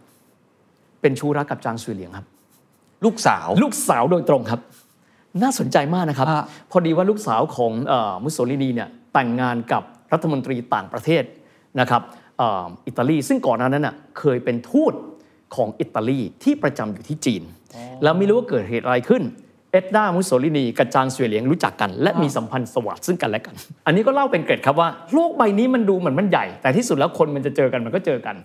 [1.02, 2.26] เป็นชูรักกับจางสุยเหลียงครับ
[3.06, 4.60] ลูกสาวลูกสาวโดยตรงครับ
[5.44, 11.24] น่าสนใจมากนะครับฮะพอดีว่าลูกสาวของเออมุสโสลินีเนี่ยแต่งงานกับรัฐมนตรีต่างประเทศ
[11.80, 12.02] นะครับ
[12.38, 14.94] เอ่ออิตาลี ซึ่งก่อนหน้านั้นน่ะเคยเป็นทูต
[15.56, 17.44] ของอิตาลีที่ประจำอยู่ที่จีน
[18.04, 19.24] แล้วไม่รู้ว่าเกิดเหตุอะไรขึ้น
[19.72, 23.56] เอ็ดดามุสโสลินีกับจางสวยเหลียงรู้จักกัน และมีสัมพันธ์สวัสดิ์ซึ่งกันและกัน
[23.86, 28.36] อันนี้ก็เล่าเป็นเกร็ดครับว่าโลกใบนี้มันดูเหมือนมันใหญ่ แต่ที่สุดแล้วคนมันจะเจอกันมันก็เจอกัน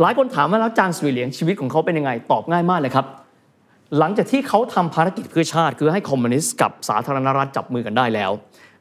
[0.00, 3.06] หลายคนถามว่าแล้วจางสวยเหลียงชีวิตของเขาเป็นยังไงตอบง่ายมากเลยครับ
[3.98, 8.30] หลังจากที่เขาทำภารกิจเพื่อชาติ คือให้คอมมิวนิสต์กับสาธารณรัฐจับมือกันได้แล้ว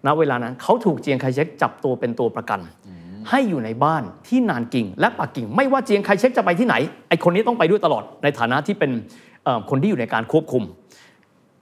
[0.05, 2.59] ณเวลานั้นเขาถูกเจียงไคเชกจับตัวเป็นตัวประกัน
[3.29, 6.75] ให้อยู่ในบ้านที่นานกิง และปักกิ่ง ไม่ว่าเจียงไคเชกจะไปที่ไหน
[7.09, 8.91] ไอคนนี้ต้องไปด้วยตลอดในฐานะที่เป็น
[9.43, 10.63] เอ่อคนที่อยู่ในการควบคุม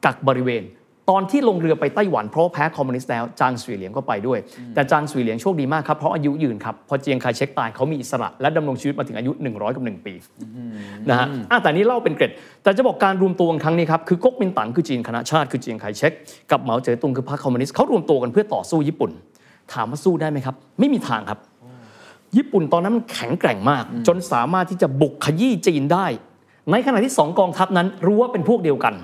[0.06, 0.66] กักบริเวณ
[1.12, 4.40] ตอนที่ลงเรือไปไต้หวันเพราะแพ้คอมมิวนิสต์แล้วจางสุยเหลียงก็ไปด้วย
[4.74, 10.14] แต่จางสุยเหลียงโชคดีมากครับเพราะอายุยืนครับพอเจียงไคเชกตายเขามีอิสระและดำรงชีวิตมาถึงอายุ 100กับ1ปี
[11.10, 12.32] นะฮะอะแต่นี้เล่าเป็นเกร็ด
[12.64, 16.12] แต่จะบอกการรวมตัวกันครั้งนี้ครับคือก๊กมินตั๋งคือจีนคณะชาติคือเจียงไคเชก
[16.52, 19.12] กับเหมาเจ๋อตุงคือพรรคคอมมิวนิสต์เขารวมตัวกันเพื่อต่อสู้ญี่ปุ่น
[19.74, 21.40] ถามว่าสู้ได้ไหมครับ ไม่มีทางครับ
[22.38, 26.06] ญี่ปุ่นตอนนั้นมันแข็งแกร่งมาก จนสามารถที่จะบุกขยี้จีนได้
[26.72, 28.96] ในขณะที่สองกองทัพนั้นรู้ว่าเป็นพวกเดียวกัน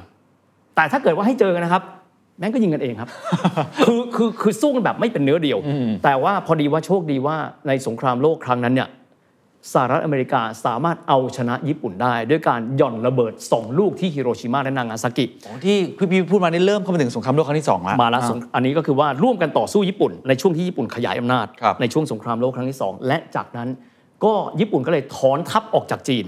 [0.75, 1.83] แต่ถ้าเกิดว่าให้เจอกันนะครับ
[2.39, 3.09] แม่งก็ยิงกันเองครับ
[3.85, 5.59] คือคือคือสู้กันแบบไม่เป็นเนื้อเดียว
[6.03, 7.35] แต่ว่าพอดีว่าโชคดีว่า
[7.67, 8.89] ในสงครามโลกครั้งนั้นเนี่ย
[9.73, 15.25] สหรัฐอเมริกาสามารถเอาชนะญี่ปุ่นได้ ด้วยการหย่อนระเบิดสองลูกที่ฮิโรชิมาและนางาซากิ
[15.65, 23.69] ที่พี่พี่พูดมานี่เริ่มเข้ามาถึงสงครามโลกครั้งที่สองแล้วมาแล้วสงอันนี้ก็คือว่าร่วมกันต่อสู้ญี่ปุ่น ในช่วงที่ญี่ปุ่นขยายอำนาจครับในช่วงสงครามโลกครั้งที่สองและจากนั้น
[24.23, 26.25] ก็ญี่ปุ่นก็เลยถอนทัพออกจากจีน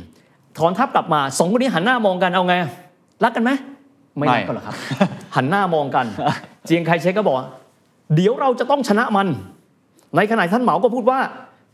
[0.58, 2.56] ถอนทัพกลับมาสองคนนี้หันหน้ามองกันเอาไง
[3.24, 3.52] รักกันไหม
[4.18, 4.76] ไม่รักกันหรอกครับ
[5.36, 6.06] หันหน้ามองกัน
[6.66, 7.48] เจียงไคเชกก็บอกว่า
[8.16, 9.28] เดี๋ยวเราจะต้องชนะมัน
[10.16, 11.20] ในขณะท่านเหมาก็พูดว่า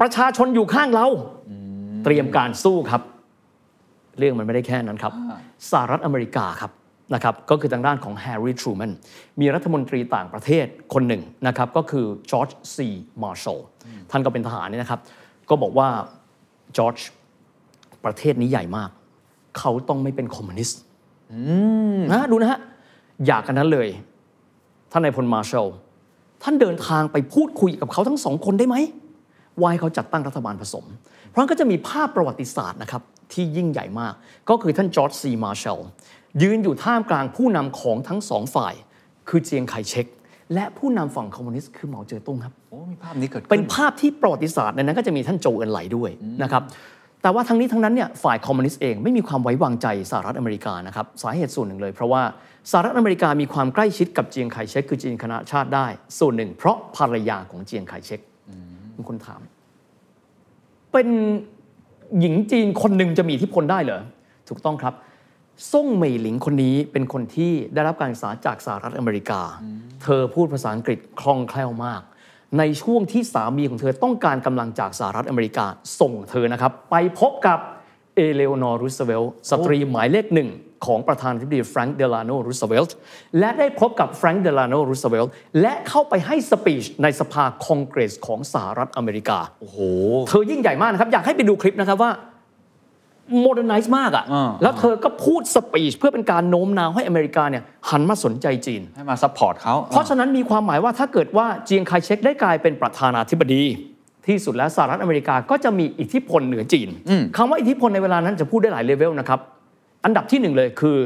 [0.01, 1.07] ประชาชนอยู่ข้างเรา
[2.03, 3.01] เตรียมการสู้ครับ
[4.17, 5.13] เรื่องมันไม่ได้แค่นั้นครับ
[5.71, 6.71] สหรัฐอเมริกาครับ
[7.13, 8.91] นะครับก็คือทางด้านของแฮร์รี่ทรูแมน
[9.39, 12.87] มีรัฐมนตรีต่างประเทศคนหนึ่งนะครับก็คือจอร์จซี
[13.23, 13.59] มาร์ช l ล
[14.11, 14.99] ท่านก็เป็นทหารเนี่ยนะครับ
[15.49, 15.87] ก็บอกว่า
[16.77, 16.97] จอร์จ
[18.05, 18.89] ประเทศนี้ใหญ่มาก
[19.59, 20.79] เขาต้องไม่เป็นคอมมิวนิสต์
[22.11, 22.59] นะดูนะฮะ
[23.25, 23.87] อยากกันนั้นเลย
[24.91, 25.67] ท่านนายพลมาร์ช l ล
[26.43, 28.75] ท่านเดินทางไปพูดคุยกับเขาทั้งสองคนได้ไหม
[29.59, 30.85] ว่าให้เขาจัดตั้งรัฐบาลผสม
[31.29, 33.01] เพราะงั้นก็จะมีภาพประวัติศาสตร์นะครับ
[33.33, 34.13] ที่ยิ่งใหญ่มาก
[34.49, 35.79] ก็คือท่านจอร์จซีมาร์ช l ล
[36.41, 38.73] ยืนอยู่ท่ามกลางผู้นำของทั้งสองฝ่าย
[39.29, 40.07] คือเจียงไคเชก
[40.53, 46.09] และผู้นำฝั่งคอมมิวนิสต์คือเหมาเจ๋อตุงครับโอ้มีภาพนี้เกิดขึ้นเป็นภาพที่ประวัติศาสตร์ในนั้นก็จะมีท่านโจเอินไหลด้วย
[46.43, 46.63] นะครับ
[47.21, 52.23] แต่ว่าทั้งนี้ทั้งนั้นเนี่ยฝ่ายคอมมิวนิสต์เองไม่มีความไว้วางใจสหรัฐอเมริกานะครับสาเหตุส่วนหนึ่งเลย เพราะว่า
[52.71, 55.87] สหรัฐอเมริกามีความใกล้ชิดกับเจียงไคเชกคือจีนคณะชาติได้
[56.19, 58.19] ส่วนหนึ่ง เพราะภรรยาของเจียงไคเชก
[58.97, 59.41] มีคนถาม
[60.91, 61.07] เป็น
[62.19, 64.01] หญิงจีนคนหนึ่งจะมีอิทธิพลได้เหรอ
[64.49, 64.93] ถูกต้องครับ
[65.71, 69.41] ซ่งเหมยหลิงคนนี้เป็นคนที่ได้รับการศึกษาจากสหรัฐอเมริกา
[70.03, 72.01] เธอพูดภาษาอังกฤษคล่องแคล่วมาก
[72.57, 75.65] ในช่วงที่สามีของเธอต้องการกำลังจากสหรัฐอเมริกา
[75.99, 77.59] ส่งเธอนะครับ ไปพบกับ
[78.15, 80.49] เอเลโอนอร์รูสเวลต์สตรีหมายเลขหนึ่ง
[80.85, 82.95] ของประธานาธิบดีแฟรงค์เดลาโนรูสเวลต์
[83.39, 89.77] และได้พบกับแฟรงค์เดลาโนรูสเวลต์และเข้าไปให้ speech ในสภาคองเกรสของสหรัฐอเมริกา โอ้โห
[90.29, 92.11] เธอยิ่งใหญ่มากนะครับ อยากให้ไปดูคลิปนะครับว่า
[93.41, 103.63] modernize มากอะอ่าฮะแล้วเธอก็พูด speech เพื่อเป็นการโน้มน้าวให้อเมริกาเนี่ยหันมาสนใจจีน ให้มา support เขาเพราะฉะนั้นมีความหมายว่าถ้าเกิดว่าเจียงไคเชกได้กลายเป็นประธานาธิบดี
[104.27, 106.89] ที่สุดแล้วสหรัฐอเมริกาก็จะมีอิทธิพลเหนือจีน
[107.37, 109.39] คำว่าอิทธิพลในเวลานั้นจะพูดได้หลายเลเวลนะครับ
[110.05, 110.97] อันดับที่หนึ่งเลยคือ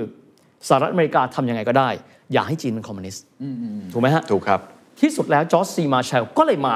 [0.67, 1.89] สหรัฐอเมริกาทำยังไงก็ได้
[2.33, 3.23] อย่าให้จีนเป็นคอมมิวนิสต์
[3.93, 4.59] ถูกไหมฮะถูกครับ
[5.01, 6.75] ที่สุดแล้วจอร์จซีมาร์แชลก็เลยมา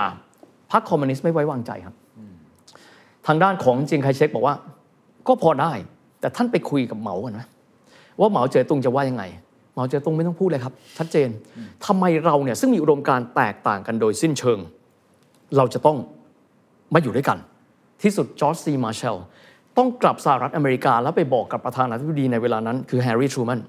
[0.71, 1.95] พรรคคอมมิวนิสต์ไม่ไว้วางใจครับ
[3.27, 4.55] ทางด้านของเจียงไคเชกบอกว่า
[5.29, 5.71] ก็พอได้
[6.19, 7.45] แต่ท่านไปคุยกับเหมาก่อนนะ
[8.19, 9.23] ว่าเหมาเจ๋อตุงจะว่ายังไง
[9.73, 11.29] เหมาเจ๋อตุงไม่ต้องพูดเลยครับ ชัดเจน
[11.85, 14.59] ทำไมเราเนี่ยซึ่งมีอุดมการณ์แตกต่างกันโดยสิ้นเชิง
[15.57, 15.97] เราจะต้อง
[16.93, 17.37] มาอยู่ด้วยกัน
[18.03, 19.17] ที่สุดจอร์จซีมาร์แชล
[19.77, 23.59] ต้องกลับสหรัฐอเมริกา แล้วไปบอกกับประธานาธิบดีในเวลานั้น คือแฮร์รี่ทรูแมน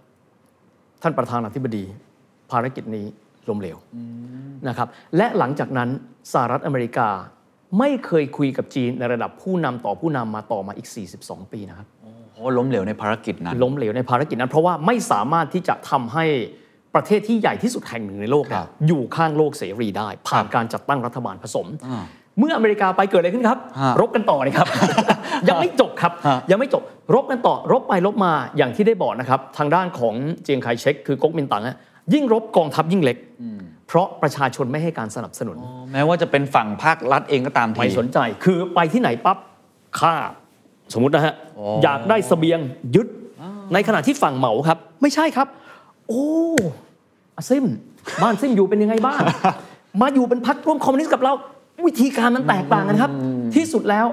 [1.02, 1.84] ท่านประธานาธิบดี
[2.50, 3.06] ภารกิจนี้
[3.48, 3.76] ล้มเหลว
[4.68, 5.88] นะครับและหลังจากนั้น
[6.32, 7.08] สหรัฐอเมริกา
[7.78, 10.88] ไม่เคยคุยกับจีนในระดับผู้นำต่อผู้นำมาต่อมาอีก
[11.20, 11.86] 42 ปีนะครับ
[12.34, 16.24] โอ้ล้มเหลวในภารกิจนั้นล้มเหลวในภารกิจนั้น เพราะว่าไม่สามารถที่จะทำให้
[16.94, 22.04] ประเทศที่ใหญ่ที่สุดแห่งหนึ่งในโลกเนี่ยครับอยู่ข้างโลกเสรีได้ ผ่านครับการจัดตั้งรัฐบาลผสมอ่า
[22.38, 24.68] เมื่ออเมริกาไปเกิดอะไรขึ้นครับฮะรบกันต่อเลยครับ
[25.48, 26.82] ยังไม่จบครับฮะยังไม่จบ
[27.14, 31.76] รบกันต่อรบไปรบมาอย่างที่ได้บอกนะครับ ทางด้านของเจียงไคเชกคือก๊กมินตั๋งอะ
[32.14, 33.16] ยิ่งรบกองทัพยิ่งเล็ก
[33.92, 35.56] เพราะประชาชนไม่ให้การสนับสนุน
[35.92, 39.38] แม้ว่าจะเป็นฝั่งภาครัฐเองก็ตามทีไม่สนใจ คือไปที่ไหนปั๊บ
[39.98, 40.14] ฆ่า
[40.92, 42.60] สมมตินะฮะอ๋ออยากได้เสบียง
[42.94, 43.06] ยึด
[43.72, 45.48] ในขณะที่ฝั่งเหมาครับ ไม่ใช่ครับ
[46.08, 46.24] โอ้
[47.36, 47.64] อาซิม
[48.22, 49.18] บ้านซิมอยู่เป็นยังไงบ้าง
[50.00, 51.32] มาอยู่เป็นพรรคร่วมคอมมิวนิสต์กับเรา
[51.86, 53.10] วิธีการมันแตกต่างกันครับ
[53.54, 54.06] ที่สุดแล้ว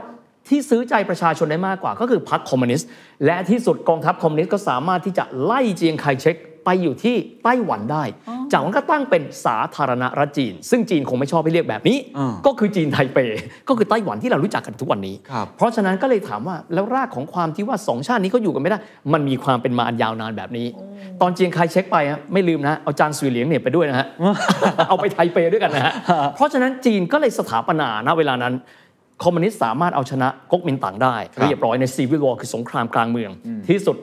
[0.47, 2.87] ที่ซื้อใจประชาชนได้มากกว่าก็คือพรรคคอมมิวนิสต์
[3.25, 6.35] และที่สุดกองทัพคอมมิวนิสต์ก็สามารถที่จะไล่เจียงไคเชก
[6.69, 8.03] ไปอยู่ที่ไต้หวันได้
[8.51, 13.17] จากนั้นก็ตั้งเป็นสาธารณรัฐจีน ซึ่งจีนคงไม่ชอบให้เรียกแบบนี้อ่าก็คือจีนไทเป
[13.67, 18.79] ก็คือไต้หวันที่เรารู้จักกันทุกวันนี้ครับเพราะฉะนั้นก็เลยถามว่าแล้วรากของความที่ว่าสองชาตินี้เขาอยู่กันไม่ได้
[19.13, 20.67] มันมีความเป็นมาอันยาวนานแบบนี้
[21.21, 24.07] ตอนเจียงไคเช็คไปฮะไม่ลืมนะเอาจางเสวียเหลียงเนี่ยไปด้วยนะฮะ
[24.87, 25.93] เอาไปไทเปด้วยกันนะฮะ
[26.35, 28.53] เพราะฉะนั้นจีนก็เลยสถาปนาณเวลานั้น
[29.23, 33.31] คอมมิวนิสต์สามารถเอาชนะก๊กมินตั๋งได้ครับเรียบร้อยใน civil war คือสงครามกลางเมือง
[33.69, 33.97] ที่สุด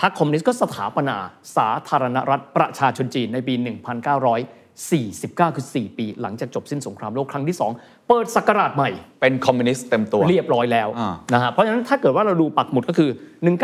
[0.00, 1.16] พรรคคอมมิวนิสต์ก็สถาปนา
[1.56, 8.90] สาธารณรัฐประชาชนจีนในปี 1949 คือ 4 ปี หลังจากจบสิ้นสงครามโลกครั้งที่ 2 เปิดศักราชใหม่
[9.20, 13.10] เป็นคอมมิวนิสต์เต็มตัว เรียบร้อยแล้วอ่านะฮะเพราะฉะนั้นถ้าเกิดว่าเราดูปักหมุดก็คือ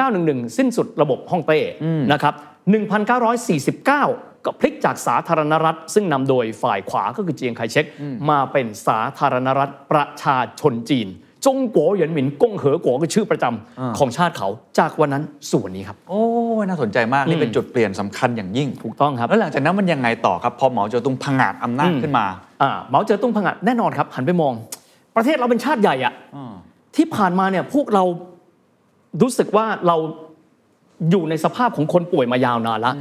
[0.01, 1.61] 1911 สิ้นสุดระบบฮ่องเต้
[2.13, 2.35] นะครับ
[3.59, 7.87] 1949ก็พลิกจากสาธารณรัฐ ซึ่งนำโดยฝ่ายขวาก็คือเจียงไคเชก
[8.31, 11.09] มาเป็นสาธารณรัฐประชาชนจีน
[11.47, 16.23] จงกัวเหยินหมินกงเหอกัวคือชื่อประจำของชาติเขาจากวันนั้นสู่วันนี้ครับ โอ้
[16.63, 22.27] ยน่าสนใจมาก นี่เป็นจุดเปลี่ยนสำคัญอย่างยิ่งถูกต้องครับ แล้วหลังจากนั้นมันยังไงต่อครับ พอเหมาเจ๋อตุงผงาดอำนาจขึ้นมา
[22.63, 24.53] อ่าเหมาเจ๋อตุ้งพังอัดแน่นอนครับ หันไปมอง
[25.17, 26.15] ประเทศเราเป็นชาติใหญ่อะ
[26.97, 28.05] ที่ผ่านมาเนี่ยพวกเรา
[29.23, 29.97] รู้สึกว่าเรา
[31.11, 32.95] อยู่ในสภาพของคนป่วยมายาวนานแล้ว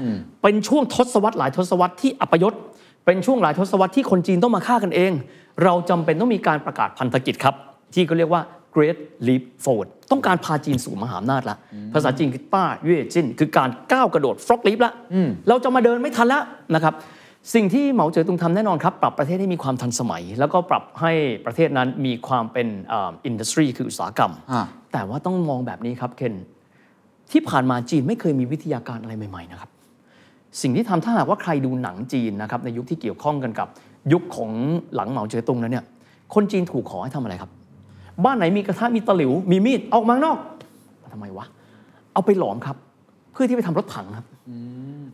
[0.43, 2.53] เป็นช่วงทศวรรษหลายทศวรรษที่อัปยศ
[3.05, 5.11] เป็นช่วงหลายทศวรรษที่คนจีนต้องมาฆ่ากันเอง
[5.63, 7.55] เราจำเป็นต้องมีการประกาศพันธกิจครับ
[7.93, 8.41] ที่เขาเรียกว่า
[8.75, 11.57] Great Leap Forward ต้องการพาจีนสู่มหาอำนาจละ
[11.93, 14.93] ภาษาจีนคือต้าเย่จินคือการก้าวกระโดดฟลอกลิฟละ
[15.49, 16.43] เราจะมาเดินไม่ทันแล้ว
[16.75, 16.93] นะครับ
[17.53, 21.11] สิ่งที่เหมาเจ๋อตุงทำแน่นอนครับ ปรับประเทศให้มีความทันสมัย แล้วก็ปรับให้
[21.45, 24.61] ประเทศนั้นมีความเป็นอินดัสทรีคืออุตสาหกรรมอ่า
[24.93, 26.33] แต่ว่าต้องมองแบบนี้ครับเคน
[27.31, 29.69] ที่ผ่านมาจีนไม่เคยมีวิทยาการอะไรใหม่ๆนะครับ
[30.61, 33.67] สิ่งที่ทำถ้าหากว่าใครดูหนังจีนนะครับในยุคที่เกี่ยวข้องกันกับ
[34.13, 34.51] ยุคของ
[34.95, 35.85] หลังเหมาเจ๋อตุงนั้นเนี่ย
[36.33, 37.51] คนจีนถูกขอให้ทำอะไรครับ
[38.25, 40.37] บ้านไหนมีกระทะมีตะหลิว มีมีดออกมาข้างนอก
[41.13, 41.45] ทำไมวะ
[42.13, 42.77] เอาไปหลอมครับ
[43.31, 44.25] เพื่อที่ไปทำรถถังครับ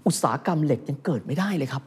[0.07, 1.83] อุตสาหกรรมเหล็กยังเกิดไม่ได้เลยครับ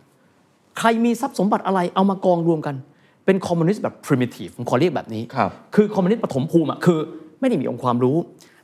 [0.78, 2.76] ใครมีทรัพย์สมบัติอะไรเอามากองรวมกัน
[3.24, 6.98] เป็นคอมมิวนิสต์แบบ primitive ผมขอเรียกแบบนี้ครับคือคอมมิวนิสต์ปฐมภูมิอะคือ
[7.40, 8.16] ไม่ได้มีองค์ความรู้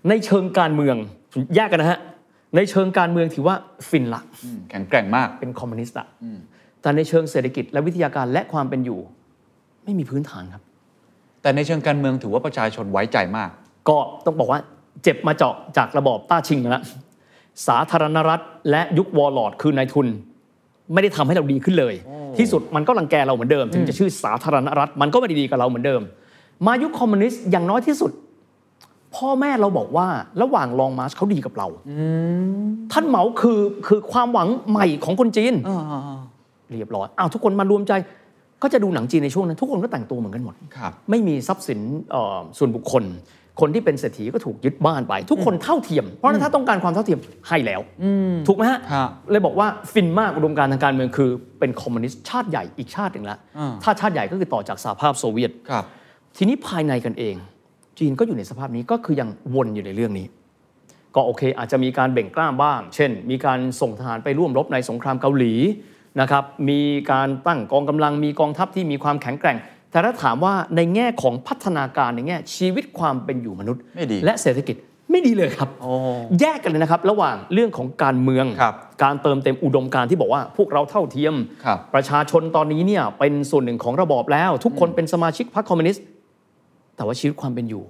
[0.09, 0.97] ในเชิงการเมือง
[1.55, 2.01] แยกกันนะฮะ
[2.57, 3.55] ในเชิงการเมืองถือว่า
[3.89, 4.23] ฟินละ
[4.71, 6.07] แข็งแกร่งมากเป็นคอมมิวนิสต์อะ
[6.81, 9.01] แต่ในเชิงเศรษฐกิจและวิทยาการและความเป็นอยู่
[9.85, 10.63] ไม่มีพื้นฐานครับ
[11.45, 13.51] แต่ในเชิงการเมืองถือว่าประชาชนไว้ใจมาก
[13.89, 14.61] ก็ต้องบอกว่า
[15.03, 16.83] เจ็บมาเยอะจากระบอบต้าชิงแล้ว
[17.69, 18.41] สาธารณรัฐ
[18.71, 20.07] และยุค warlord คือนายทุน
[20.93, 21.95] ไม่ได้ทำให้เราดีขึ้นเลย
[22.39, 26.01] ที่สุดมันก็รังแกเราเหมือนเดิม ถึงจะชื่อสาธารณรัฐ มันก็ไม่ได้ดีกับเราเหมือนเดิม
[26.67, 28.11] มายุคคอมมิวนิสต์อย่างน้อยที่สุด
[29.15, 30.07] พ่อแม่เราบอกว่า
[30.43, 31.67] ระหว่าง Long March เขาดีกับเรา
[32.93, 35.55] ท่านเหมาคือคือความหวังใหม่ของคนจีน
[36.71, 37.93] เรียบร้อยอ้าวทุกคนมารวมใจ
[38.65, 43.05] ก็จะดูหนังจีนในช่วงนั้น ทุกคนก็แต่งตัวเหมือนกันหมดครับไม่มีทรัพย์สินเอ่อส่วนบุคคล
[43.61, 47.81] คนที่เป็นเศรษฐีก็ถูกยึดบ้านไป ทุกคนเท่าเทียม เพราะฉะนั้นถ้าต้องการความเท่าเทียมให้แล้ว
[48.47, 55.85] ถูกไหมฮะครับเลยบอกว่าฟินมากอุดมการณ์ทางการเมืองคือเป็นคอมมิวนิสต์ชาติใหญ่อีกชาติหนึ่งแล้วอ่าถ้าชาติใหญ่ก็คือต่อจากสหภาพโซเวียตครับ
[56.37, 57.35] ทีนี้ภายในกันเอง
[57.99, 60.27] จีนก็อยู่ในสภาพนี้ก็คือยังวนอยู่ในเรื่องนี้
[61.15, 65.53] ก็โอเค อาจจะมีการเบ่งกล้ามบ้าง เช่น มีการส่งทหารไปร่วมรบในสงครามเกาหลี
[66.21, 66.81] นะครับมี
[67.13, 69.57] การตั้งกองกำลังมีกองทัพที่มีความแข็งแกร่ง
[69.91, 74.77] แต่ถ้าถามว่าในแง่ของพัฒนาการในแง่ชีวิตความเป็นอยู่มนุษย์ไม่ดีและเศรษฐกิจ
[75.11, 75.91] ไม่ดีเลยครับโอ้
[76.41, 81.35] แยกกันเลยนะครับ ระหว่างเรื่องของการเมืองครับการเติมเต็มอุดมการณ์ที่บอกว่าพวกเราเท่าเทียม
[81.65, 86.05] ครับประชาชนตอนนี้เนี่ยเป็นส่วนหนึ่งของระบอบแล้ว ทุกคนเป็นสมาชิกพรรคคอมมิวนิสต์
[86.97, 87.83] แต่ว่าชีวิตความเป็นอยู่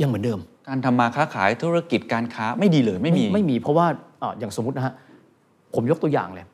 [0.00, 3.86] ยังเหมือนเดิม การทำมาค้าขายธุรกิจการค้าไม่ดีเลยไม่มี ไม่มีเพราะว่า
[4.22, 4.94] อ่าอย่างสมมุตินะฮะ
[5.74, 6.46] ผมยกตัวอย่างเลย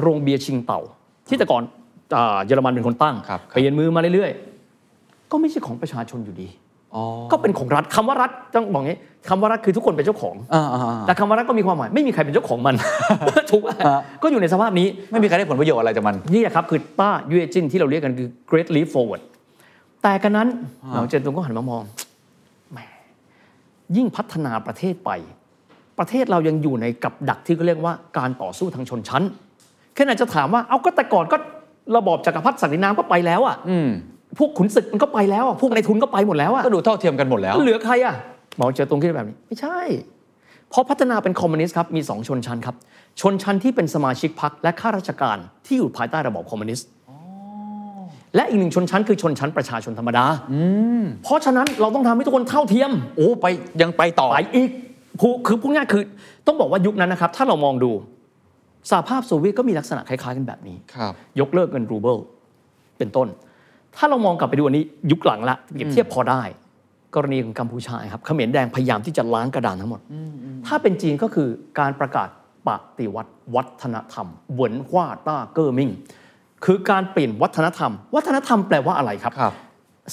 [0.00, 0.80] โรงเบียร์ชิงเต่า
[1.28, 1.62] ที่แต่ก่อน
[2.16, 6.48] อ่าเยอรมันเป็นคนตั้งครับเปลี่ยนมือมาเรื่อยๆ ก็ไม่ใช่ของประชาชนอยู่ดี
[6.94, 12.74] อ๋อก็เป็นของรัฐคำว่ารัฐต้องบอกงี้คำว่ารัฐคือทุกคนเป็นเจ้าของอ่าอ่าอ่าแต่คำว่ารัฐก็มีความหมายไม่มีใครเป็นเจ้าของมัน
[13.50, 19.22] ถูกไหมฮะก็อยู่ในสภาพนี้ไม่มีใครได้ผลประโยชน์อะไรจากมัน นี่แหละครับคือต้ายูเอจินที่เราเรียกกันคือ Great Leap Forward
[20.02, 20.48] แต่กันนั้น
[20.88, 21.82] เหนาเจนตุงก็หันมามอง
[22.72, 22.78] แหม
[23.96, 25.10] ยิ่งพัฒนาประเทศไป
[25.98, 29.22] ประเทศเรายังอยู่ในกับดักที่เขาเรียกว่าการต่อสู้ทางชนชั้น
[29.98, 31.36] แค่นั้นจะถามว่าเอาก็แต่ก่อนก็
[31.96, 33.88] ระบอบจักรพรรดิศักดินามันก็ไปแล้วอะอืม
[34.38, 38.14] พวกขุนศึกมันก็ไปแล้วอะพวกนายทุนก็ไปหมดแล้วอะก็ดูเท่าเทียมกันหมดแล้วเหลือใครอะ
[38.56, 39.78] เหมาเจ๋อตงคิดแบบนี้ ไม่ใช่
[40.70, 42.74] เพราะพัฒนาเป็นคอมมิวนิสต์ครับมีสองชนชั้นครับ
[43.20, 46.88] ชนชั้นที่เป็นสมาชิกพรรคและข้าราชการที่อยู่ภายใต้ระบอบคอมมิวนิสต์
[48.36, 50.24] และอีกหนึ่งชนชั้นคือชนชั้นประชาชนธรรมดา
[51.24, 53.46] เพราะฉะนั้นเราต้องทำให้ทุกคนเท่าเทียม โอ้ไป
[53.82, 54.70] ยังไปต่อไปอีก
[55.20, 56.02] ผู้คือพูดง่ายๆคือ
[56.46, 57.90] ต้องบอกว่ายุคนั้นนะครับ ถ้าเรามองดู
[58.90, 62.16] สหภาพโซเวียตก็มีลักษณะคล้ายๆกันแบบนี้ครับยกเลิกเงินรูเบิล
[62.98, 63.28] เป็นต้น
[63.96, 66.42] ถ้าเรามองกลับไปดูอันนี้ยุคหลังละเปรียบเทียบพอได้
[67.14, 70.00] กรณีของกัมพูชาครับเขมรแดงพยายามที่จะล้างกระดานทั้งหมด
[70.66, 72.28] ถ้าเป็นจีนก็คือการประกาศ
[72.66, 72.68] ป
[72.98, 75.90] ฏิวัติวัฒนธรรม文化大革命
[76.64, 79.52] คือการเปลี่ยนวัฒนธรรม วัฒนธรรมแปลว่าอะไรครับครับ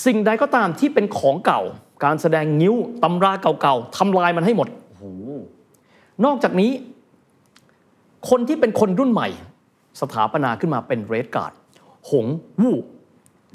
[0.05, 1.61] สิ่งใดก็ตามที่เป็นของเก่า
[2.03, 4.67] การแสดงนิ้วตำราเก่าๆทำลายมันให้หมด
[6.25, 6.71] นอกจากนี้
[8.29, 9.27] คนที่เป็นคนรุ่นใหม่
[10.01, 11.53] สถาปนาขึ้นมาเป็นเรดการ์ด
[12.09, 12.25] หง
[12.61, 12.77] วู่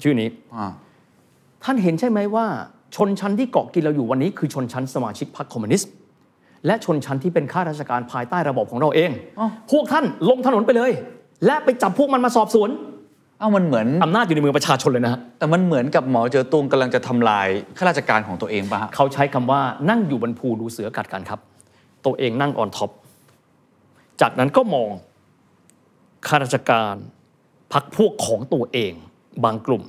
[0.01, 0.67] ชื่อนี้อ่า
[1.63, 2.45] ท่านเห็นใช่ไหมว่า
[2.95, 5.91] ชนชั้นที่เกาะกินเราอยู่วันนี้ คือชนชั้นสมาชิกพรรคคอมมิวนิสต์
[6.65, 9.11] และชนชั้นที่เป็นข้าราชการภายใต้ระบบของเราเอง
[9.71, 10.91] พวกท่านลงถนนไปเลย
[11.45, 12.69] และไปจับพวกมันมาสอบสวน
[13.39, 17.47] เอ้ามันเหมือนอำนาจอยู่ในมือประชาชนเลยนะฮะแต่มันเหมือนกับเหมาเจ๋อตุงกำลังจะทำลาย
[17.77, 21.39] ข้าราชการของตัวเองป่ะฮะเขาใช้คำว่านั่งอยู่บนภูดูเสือกัดกันครับ
[22.05, 22.89] ตัวเองนั่ง on top
[24.21, 24.89] จากนั้นก็มอง
[26.27, 26.95] ข้าราชการ
[27.73, 28.93] พรรคพวกของตัวเอง
[29.43, 29.83] บางกลุ่ม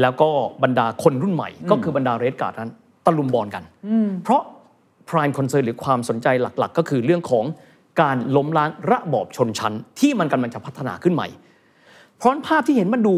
[0.00, 0.30] แล้วก็
[0.62, 2.70] บรรดาคนรุ่นใหม่ ก็คือบรรดา Red Guard นั้น
[3.06, 3.64] ตะลุมบอนกัน
[4.24, 4.42] เพราะ
[5.08, 7.44] prime concern หรือความสนใจหลักๆ ก็คือเรื่องของ
[8.00, 11.28] การล้มล้างระบอบชนชั้น ที่มันกำลังจะพัฒนาขึ้นใหม่
[12.16, 13.14] เพราะฉะนั้นภาพที่เห็นมันดู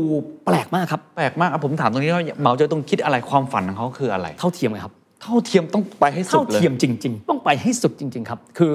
[0.47, 8.75] แปลกมากครับ แปลกมากอะผมถามตรงนี้ว่าเหมาเจอตุงคิดอะไรความฝันของเขาคืออะไร เท่าเทียมไงครับ เท่าเทียมต้องไปให้สุเท่าดเลยเทียมจริง ๆ ต้องไปให้สุดจริง ๆ ครับ คือ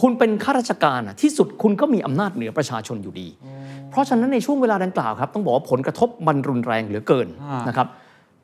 [0.00, 3.28] คุณเป็นข้าราชการอะที่สุดคุณก็มีอำนาจเหนือประชาชนอยู่ดี
[3.90, 7.88] เพราะฉะนั้นในช่วงเวลาดังกล่าวครับ ต้องบอกว่าผลกระทบมันรุนแรงเหลือเกินอ่านนะครับ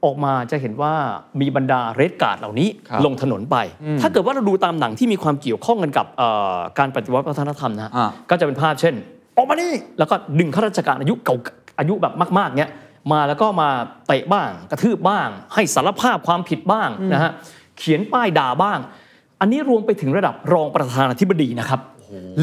[0.04, 0.92] ออกมาจะเห็นว่า
[1.40, 3.56] มีบรรดาเรดการ์ดเหล่านี้ครับลงถนนไป
[4.00, 8.94] ถ้าเกิดว่าเราดูตามหนังที่มีความเกี่ยวข้องกันกับเอ่อการปฏิวัติวัฒนธรรมนะฮะอ่าก็จะเป็นภาพเช่น
[9.36, 11.36] ออกมานี่แล้วก็ดึงข้าราชการอายุเก่า
[11.78, 12.70] อายุแบบมากๆเนี้ย
[13.12, 13.68] มาแล้วก็มา
[14.06, 17.30] เตะบ้าง กระทืบบ้าง ให้สารภาพความผิดบ้างนะฮะ
[17.78, 18.78] เขียนป้ายด่าบ้าง
[19.40, 21.80] อันนี้รวมไปถึงระดับรองประธานาธิบดีนะครับ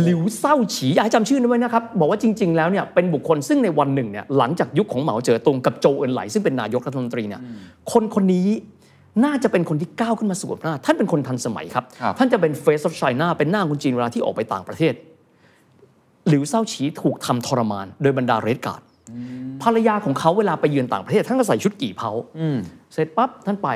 [0.03, 7.41] หลิวเศร้าฉีอย่าให้จำชื่อนั้นไว้นะครับ บอกว่าจริง ๆ แล้วเนี่ยเป็นบุคคลซึ่งในวันหนึ่งเนี่ยหลังจากยุคของเหมาเจ๋อตงกับโจวเอินไหล ซึ่งเป็นนายกรัฐมนตรีเนี่ย
[7.91, 8.47] คนคนนี้
[9.25, 14.93] น่าจะเป็นคนที่ก้าวขึ้นมาสู่อำนาจท่านเป็นคนทันสมัยครับครับท่านจะเป็น face of China เป็นหน้าคุณจีนเวลาที่ออกไปต่างประเทศ
[16.27, 18.81] หลิวเซาฉีถูกทำทรมาน โดยบรรดาเรดการ์ด
[19.63, 22.11] ภรรยาของเขาเวลาไปเยือนต่างประเทศ ท่านก็ใส่ชุดกี่เผา
[22.93, 23.69] เสร็จปั๊บท่านไป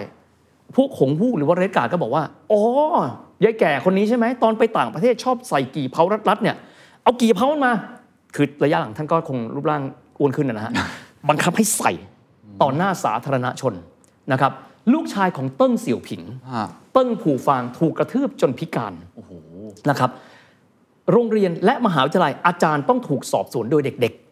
[0.75, 2.61] พวกหงผู้หรือว่าเรดการ์ดก็บอกว่า อ๋อ
[3.43, 6.55] ยายแก่คนนี้ใช่ไหม ตอนไปต่างประเทศชอบใส่กี่เผารัดๆเนี่ย
[7.03, 7.73] เอากี่เผามันมา
[8.35, 9.81] คือระยะหลังท่านก็คงรูปร่าง
[10.19, 10.73] อ้วนขึ้นนะนะฮะ
[11.29, 11.91] บังคับให้ใส่
[12.61, 13.73] ต่อหน้าสาธารณชน
[14.31, 14.51] นะครับ
[14.93, 16.21] ลูกชายของเติ้งเสี่ยวผิง
[16.55, 18.93] ฮะเติ้งผู่ฟางถูกกระทืบจนพิการ
[19.89, 20.11] นะครับ
[21.11, 24.28] โรงเรียนและมหาวิทยาลัยอาจารย์ต้องถูกสอบสวนโดยเด็กๆ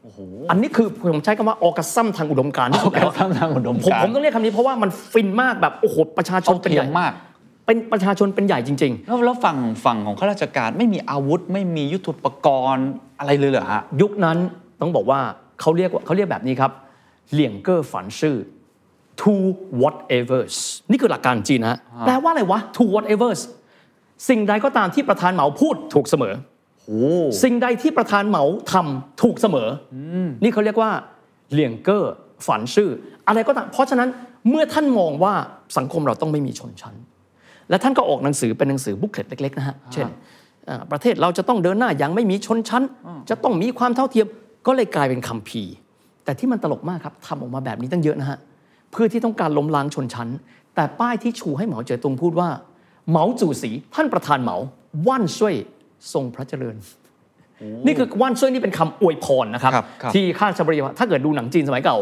[0.50, 7.12] อันนี้คือผมใช้คำว่า orgasm ทางอุดมการณ์ที่สุดแล้ว Orgasm ทางอุดมผมการณ์ผมต้องเรียกคำนี้เพราะว่ามันฟินมากแบบโอ้โหประชาชนเท่าเป็นเทีใหยญ่มมาก
[7.66, 12.88] เป็นประชาชนเป็นใหญ่จริงแล้วแล้วฝั่งฝั่งของข้าราชการไม่มีอาวุธ ไม่มียุทโธปกรณ์
[13.20, 14.38] อะไรเลยเหรอฮะๆยุคนั้น
[14.82, 15.20] ต้องบอกว่า
[15.62, 16.72] เขาเรียกว่าเขาเรียกแบบนี้ครับ
[17.32, 18.36] เหลี่ยงเกอร์ฝันชื่อ
[19.22, 19.34] to
[19.82, 20.56] whatevers
[20.92, 23.42] นี่คือหลักการจีนนะฮะแปลว่าอะไรวะ to whatevers
[24.30, 26.57] สิ่งใดก็ตามที่ประธานเหมาพูดถูกเสมอโอ้
[27.44, 29.96] สิ่งใดที่ประธานเหมาทำถูกเสมออ
[30.44, 30.92] นี่เขาเรียกว่า
[31.52, 32.14] เหลี่ยงเกอร์
[32.48, 32.90] ฝันชื่อ
[33.28, 34.10] อะไรก็ตามเพราะฉะนั้น
[34.50, 35.34] เมื่อท่านมองว่า
[35.78, 36.96] สังคมเราต้องไม่มีชนชั้น
[37.70, 40.08] และท่านก็ออกหนังสือเป็นหนังสือบุ๊กเลตเล็กๆนะฮะเช่น
[40.70, 42.84] อ่าประเทศเราจะต้องเดินหน้าอย่างไม่มีชนชั้น
[43.30, 44.28] จะต้องมีความเท่าเทียม
[44.68, 45.74] ก็เลยกลายเป็นคัมภีร์
[46.24, 48.38] แต่ที่มันตลกมากครับทำออกมาแบบนี้ตั้งเยอะนะฮะ
[48.92, 50.30] เพื่อที่ต้องการล้มล้างชนชั้น
[50.76, 52.50] แต่ป้ายที่ชูให้เหมาเจ๋อตงพูดว่า
[53.10, 54.58] เหมาจู่สีท่านประธานเหมา
[55.08, 55.56] ว่านช่วย
[56.14, 56.76] ทรงพระเจริญ
[57.86, 61.98] นี่คือว่านช่วยนี่เป็นคำอวยพรนะครับครับครับที่ข้าราชบริวารถ้าเกิดดูหนังจีนสมัยเก่า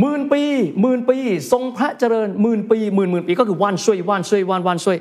[0.00, 0.42] หมื่นปี
[0.80, 1.18] หมื่นปี
[1.52, 4.96] ทรงพระเจริญหมื่นปีหมื่นหมื่นปีก็คือว่านช่วยว่านช่วยว่านว่านช่วย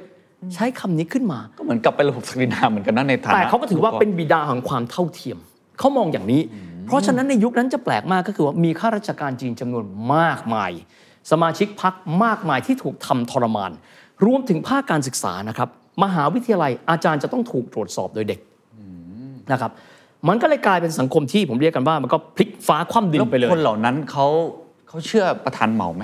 [0.56, 5.38] ใช้คำนี้ขึ้นมา ก็เหมือนกับเป็นระบบสกรีนาเหมือนกันนะในฐานะแต่เขาก็ถือว่าเป็นบิดาของความเท่าเทียม
[5.80, 6.42] เขามองอย่างนี้
[6.86, 10.72] เพราะฉะนั้นในยุคนั้นจะแปลกมากก็คือว่ามีข้าราชการจีนจำนวนมากมาย
[11.32, 13.72] สมาชิกพรรคมากมายที่ถูกทำทรมาน
[14.26, 15.70] รวมถึงภาคการศึกษานะครับ
[16.04, 18.40] มหาวิทยาลัยอาจารย์จะต้องถูกตรวจสอบโดยเด็ก
[19.52, 19.72] นะครับ
[20.28, 24.28] มันก็เลยกลายเป็นสังคมที่ผมเรียกกันว่ามันก็พลิกฟ้าคว่ำดินแล้วไปเลยคนเหล่านั้นเขา
[24.88, 26.04] เขาเชื่อประธานเหมาไหม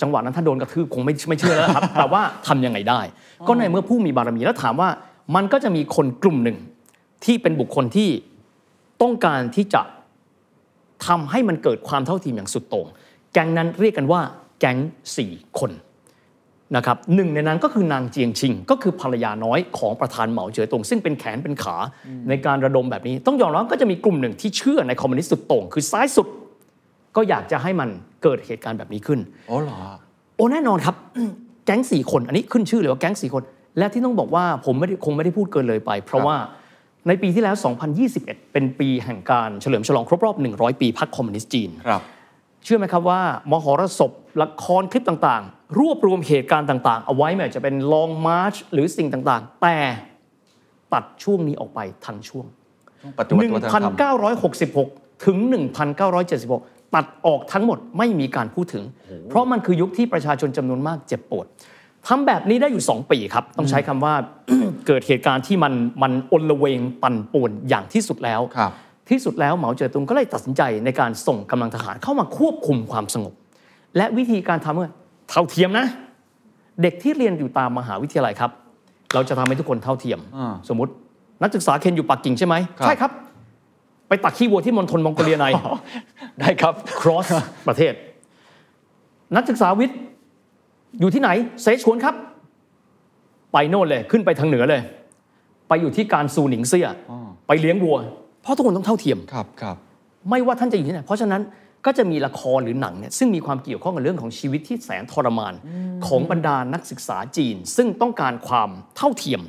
[0.00, 3.00] จังหวะนั้นถ้าโดนกระทืบคงไม่ไม่เชื่อแล้วครับ แต่ว่าทำยังไงได้
[3.48, 4.88] ก็ในเมื่อผู้มีบารมีแล้วถามว่า
[5.34, 6.58] มันก็จะมีคนกลุ่มหนึ่ง
[7.24, 8.10] ที่เป็นบุคคลที่
[9.02, 9.82] ต้องการที่จะ
[11.06, 12.86] ทำให้มันเกิดความเท่าเทียมอย่างสุดโต่ง
[13.32, 14.20] แก๊งนั้นเรียกกันว่า
[14.60, 14.78] แก๊ง
[15.18, 15.70] 4คน
[16.76, 21.76] นะครับหนึ่งในนั้นก็คือนางเจียงชิง ก็คือภรรยาน้อยของประธานเหมาเจ๋อตงซึ่งเป็นแขนเป็นขา
[22.28, 26.26] ในการระดมแบบนี้ ต้องยอมรับก็จะมีกลุ่มหนึ่งที่เชื่อในคอมมิวนิสต์สุดโต่งคือซ้ายสุด
[27.16, 27.88] ก็อยากจะให้มัน
[28.22, 29.20] เกิดเหตุการณ์แบบนี้ขึ้น
[29.50, 29.78] อ๋อเหรอ
[30.36, 30.96] โอ้แน่นอนครับ
[31.66, 33.42] แก๊งสี่คนอันนี้ขึ้นชื่อเลยว่าแก๊งสี่คน
[33.78, 36.36] และที่ต้องบอกว่าผมไม่ได้คงไม่ได้พูดเกินเลยไป เพราะว่า
[37.08, 37.56] ในปีที่แล้ว
[38.04, 42.02] 2021 เป็นปีแห่งการเฉลิมฉลองครบรอบ 100 ปีพรรคคอมมิวนิสต์จีนครับ
[42.64, 44.10] เชื่อไหมครับว่ามหรสพ
[44.42, 49.76] ละครคลิปต่างๆ รวบรวมเหตุการณ์ต่างๆ เอาไว้ไม่ว่าจะเป็นลองมาร์ชหรือสิ่งต่างๆ แต่
[50.92, 52.46] ตัดช่วงนี้ออกไปทั้งช่วง
[53.18, 53.92] ปฏิวัติวัฒนธรรม
[54.54, 55.38] 1966 ถึง
[56.16, 58.84] 1976 ตัดออกทั้งหมดไม่มีการพูดถึง
[59.28, 61.46] เพราะมันคือยุคที่ประชาชนจำนวนมากเจ็บปวด
[62.08, 64.14] ทำแบบนี้ได้อยู่ 2 ปีครับ ต้องใช้คำว่า
[64.86, 68.72] เกิดเหตุการณ์ที่มันมันอนละเวงปั่นป่วนอย่างที่สุดแล้วครับ
[69.10, 73.34] ที่สุดแล้วเหมาเจ๋อตุงก็เลยตัดสินใจในการส่งกำลังทหารเข้ามาควบคุมความสงบ
[73.96, 74.90] และวิธีการทำเมื่อ
[75.30, 75.86] เท่าเทียมนะ
[76.82, 78.50] เด็กที่เรียนอยู่ตามมหาวิทยาลัยครับ
[79.14, 80.92] เราจะทำให้ทุกคนเท่าเทียมอ่าสมมติ
[81.42, 83.12] นักศึกษาเคนอยู่ปักกิ่งใช่ไหมครับใช่ครับ
[84.08, 85.46] ไปตักขี้วัวที่มณฑลมองโกเลียใน
[86.40, 87.26] ได้ครับ cross
[87.68, 87.92] ประเทศ
[89.36, 89.98] นักศึกษาวิทย์
[91.00, 91.30] อยู่ที่ไหน
[91.62, 92.14] เซชวนครับ
[93.52, 94.82] ไปโน่นเลยขึ้นไปทางเหนือเลย
[95.68, 97.96] ไปอยู่ที่การซูหนิงเซี่ยอ๋อไปเลี้ยงวัว
[98.42, 99.76] เพราะทุกคนต้องเท่าเทียมครับครับ
[100.30, 101.42] ไม่ว่าท่านจะอยู่ที่ไหนเพราะฉะนั้น
[101.86, 105.54] ก็จะมีละครหรือหนังเนี่ยซึ่งมีความเกี่ยวข้องกับเรื่องของชีวิตที่แสนทรมาน
[106.06, 109.40] ของบรรดานักศึกษาจีน ซึ่งต้องการความเท่าเทียม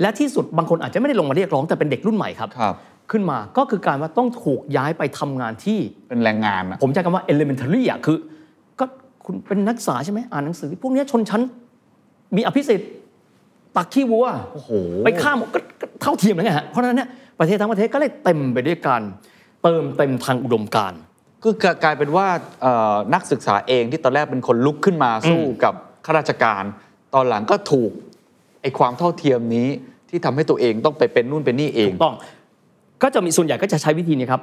[0.00, 2.74] และที่สุดบางคนอาจจะไม่ได้ลงมาเรียกร้องแต่เป็นเด็กรุ่นใหม่ครับครับ
[3.10, 5.78] ขึ้นมาก็คือการว่าต้องถูกย้ายไปทำงานที่
[6.08, 8.18] เป็นแรงงานอะผมใช้คำว่า elementary อะคือ
[8.80, 8.84] ก็
[9.24, 11.42] คุณเป็นนักศึกษาใช่ไหมอ่านหนังสือ พวกเนี้ยชนชั้น
[12.36, 12.90] มีอภิสิทธิ์
[13.76, 14.70] ตักขี้วัวโอ้โห
[15.04, 17.08] ไปฆ่าหมดก็ก็เท่าเทียมแล้วไงฮะเพราะฉะนั้นเนี่ย
[17.38, 19.02] ประเทศทั้งประเทศก็เลยเต็มไปด้วยการ
[19.62, 21.00] เติมเต็มทางอุดมการณ์
[21.42, 21.50] ก็
[21.84, 22.26] กลายเป็นว่า
[22.62, 25.74] เอ่อนักศึกษาเองที่ตอนแรกเป็นคนลุกขึ้นมาสู้กับ
[26.04, 26.62] ข้าราชการ
[27.14, 27.90] ตอนหลังก็ถูก
[28.62, 29.68] ไอ้ความเท่าเทียมนี้
[30.08, 32.14] ที่ทำให้ตัวเองต้องไปเป็นนู่นเป็นนี่เองถูกต้อง
[33.02, 34.42] ก็จะมีส่วนใหญ่ก็จะใช้วิธีนี้ครับ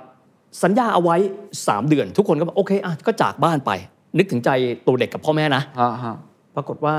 [0.64, 1.16] สัญญาเอาไว้
[1.58, 3.72] 3 เดือน ทุกคนก็บอกโอเคอะก็จากบ้านไป
[4.18, 4.50] นึกถึงใจ
[4.86, 6.16] ตัวเด็กกับพ่อแม่นะฮะฮะ
[6.56, 6.96] ปรากฏว่า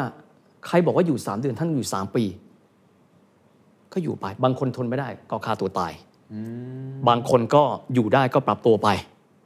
[0.66, 2.24] ใครบอกว่าอยู่ 3 เดือนท่านอยู่ 3 ปี
[3.92, 5.92] ก็อยู่ไป บางคนทนไม่ได้ก็ฆ่าตัวตาย
[7.08, 7.62] บางคนก็
[7.94, 8.88] อยู่ได้ก็ปรับตัวไป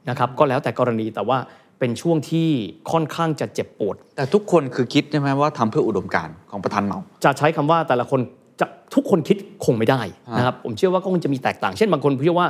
[0.09, 1.39] นะครับ ก็แล้วแต่กรณีแต่ว่า
[1.79, 2.49] เป็นช่วงที่
[2.93, 8.21] ค่อนข้างจะเจ็บปวด แต่ทุกคนคือคิดใช่ไหมว่าทำเพื่ออุดมการณ์ของประธานเหมา จะใช้คำว่าแต่ละคน
[8.61, 10.01] จะทุกคนคิดคงไม่ได้
[10.37, 12.49] นะครับผมเชื่อว่าก็คงจะมีแตกต่าง เช่นบางคนเชื่อว่า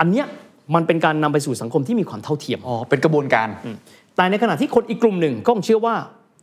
[0.00, 0.26] อันเนี้ย
[0.74, 3.48] มันเป็นการนำไปสู่สังคมที่มีความเท่าเทียมอ๋อเป็นกระบวนการ
[4.16, 5.94] แต่ในขณะที่คนอีกกลุ่มหนึ่งก็คงเชื่อว่า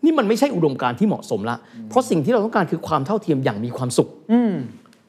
[0.05, 1.57] นี่มันไม่ใช่อุดมการณ์ที่เหมาะสมละ
[1.89, 4.09] เพราะสิ่งที่เราต้องการคือความเท่าเทียมอย่างมีความสุข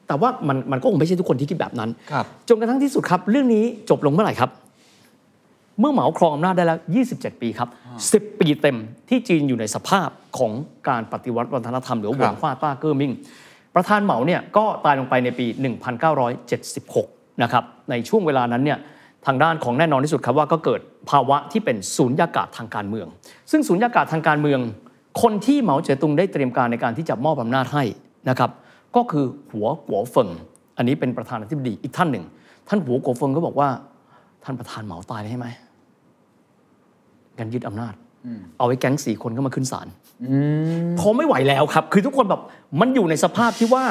[0.07, 4.49] แต่ว่ามันมันก็คงไม่ใช่ทุกคนที่คิดแบบนั้นครับจนกระทั่งที่สุดครับ เรื่องนี้จบลงเมื่อไหร่ครับ
[5.79, 6.79] เมื่อเหมาครองอำนาจได้แล้ว
[7.09, 7.69] 27 ปีครับ
[8.31, 8.77] 10 ปีเต็ม
[9.09, 10.51] ที่จีนอยู่ในสภาพของ
[10.89, 13.11] การปฏิวัติวัฒนธรรมหรือว่าหวงฟ้าต้าเกอร์มิง
[13.75, 15.45] ประธานเหมาเนี่ยก็ตายลงไปในปี
[16.23, 18.79] 1976 นะครับ ในช่วงเวลานั้นเนี่ย
[19.25, 23.07] ทางด้านของแน่นอนที่สุดครับว่าก็เกิดภาวะที่เป็นศูนยากาศทางการเมือง
[23.51, 24.59] ซึ่งศูนยากาศทางการเมือง
[25.21, 27.83] คนที่เหมาเจ๋อตุงได้เตรียมการในการที่จะมอบอำนาจให้
[28.29, 28.51] นะครับ
[28.95, 30.29] ก็คือหัวกัวเฟิง
[30.77, 32.25] อันนี้เป็นประธานาธิบดีอีกท่านหนึ่ง
[32.67, 33.69] ท่านหัวกัวเฟิงก็บอกว่า
[34.43, 35.47] ท่านประธานเหมาตายเลยใช่ไหม
[37.39, 37.93] กันยึดอำนาจ
[38.57, 39.87] เอาไว้แก๊งสี่คนก็มาขึ้นศาล
[40.99, 42.41] พอไม่ไหวแล้วครับ คือทุกคนแบบ
[42.81, 43.83] มันอยู่ในสภาพที่ว่า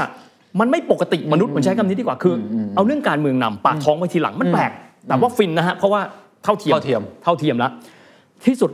[0.60, 2.34] มันไม่ปกติมนุษย์มันใช้คำนี้ดีกว่าคือ
[2.74, 4.70] เอาเรื่องการเมืองนำปากท้องไว้ทีหลังมันแปลก
[5.08, 6.00] แต่ว่าฟินนะฮะเพราะว่า
[6.44, 7.70] เท่าเทียมเท่าเทียมเท่าเทียมแล้ว
[8.46, 8.70] ที่สุด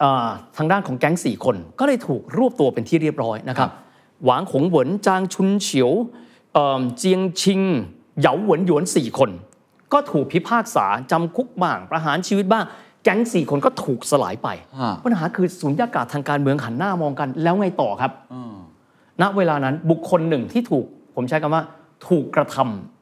[0.00, 3.70] เอ่อทางด้านของแก๊งสี่คนก็เลยถูกรวบตัวเป็นที่เรียบร้อยนะครับ
[4.24, 5.90] หวางหงเหวินจางชุนเฉียว
[6.54, 7.60] เอิ่มเจียงชิง
[8.20, 9.30] เหยาเหวินหยวนสี่คน
[9.92, 12.64] ก็ถูกพิพากษาจำคุกบ้างประหารชีวิตบ้าง
[13.04, 14.48] แก๊งสี่คนก็ถูกสลายไป
[14.80, 18.12] ฮะปัญหาคือสุญญากาศทางการเมืองหันหน้ามองกัน แล้วไงต่อครับ
[19.22, 21.64] ณเวลานั้นบุคคลหนึ่งที่ถูก ผมใช้คำว่า
[22.08, 22.56] ถูกกระท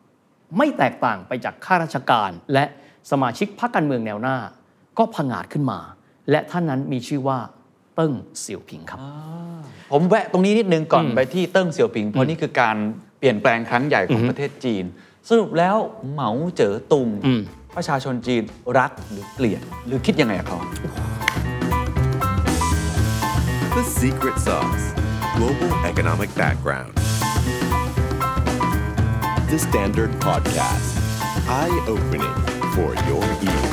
[0.06, 2.64] ำไม่แตกต่างไปจากข้าราชการ และ
[3.10, 4.36] สมาชิกพรรคการเมืองแนวหน้า
[4.98, 5.78] ก็ผงาดขึ้นมา
[6.30, 7.38] และท่านนั้นมีชื่อว่า
[7.94, 9.00] เติ้งเสี่ยวผิงครับ
[9.92, 12.76] ผมแวะตรงนี้นิดนึงก่อนไปที่เติ้งเสี่ยวผิง เพราะนี่คือการ
[13.18, 14.84] เปลี่ยนแปลงครั้งใหญ่ของประเทศจีน
[15.28, 15.76] สรุปแล้ว
[16.12, 17.40] เหมาเจ๋อตุงอืม
[17.76, 18.42] ประชาชนจีน
[18.78, 20.60] รักหรือเกลียดหรือคิดยังไงกับเขา
[23.76, 24.86] The secret sauce
[25.36, 26.92] global economic background.
[29.50, 30.98] The Standard Podcast.
[31.48, 32.36] Eye opening
[32.74, 33.69] for your ears.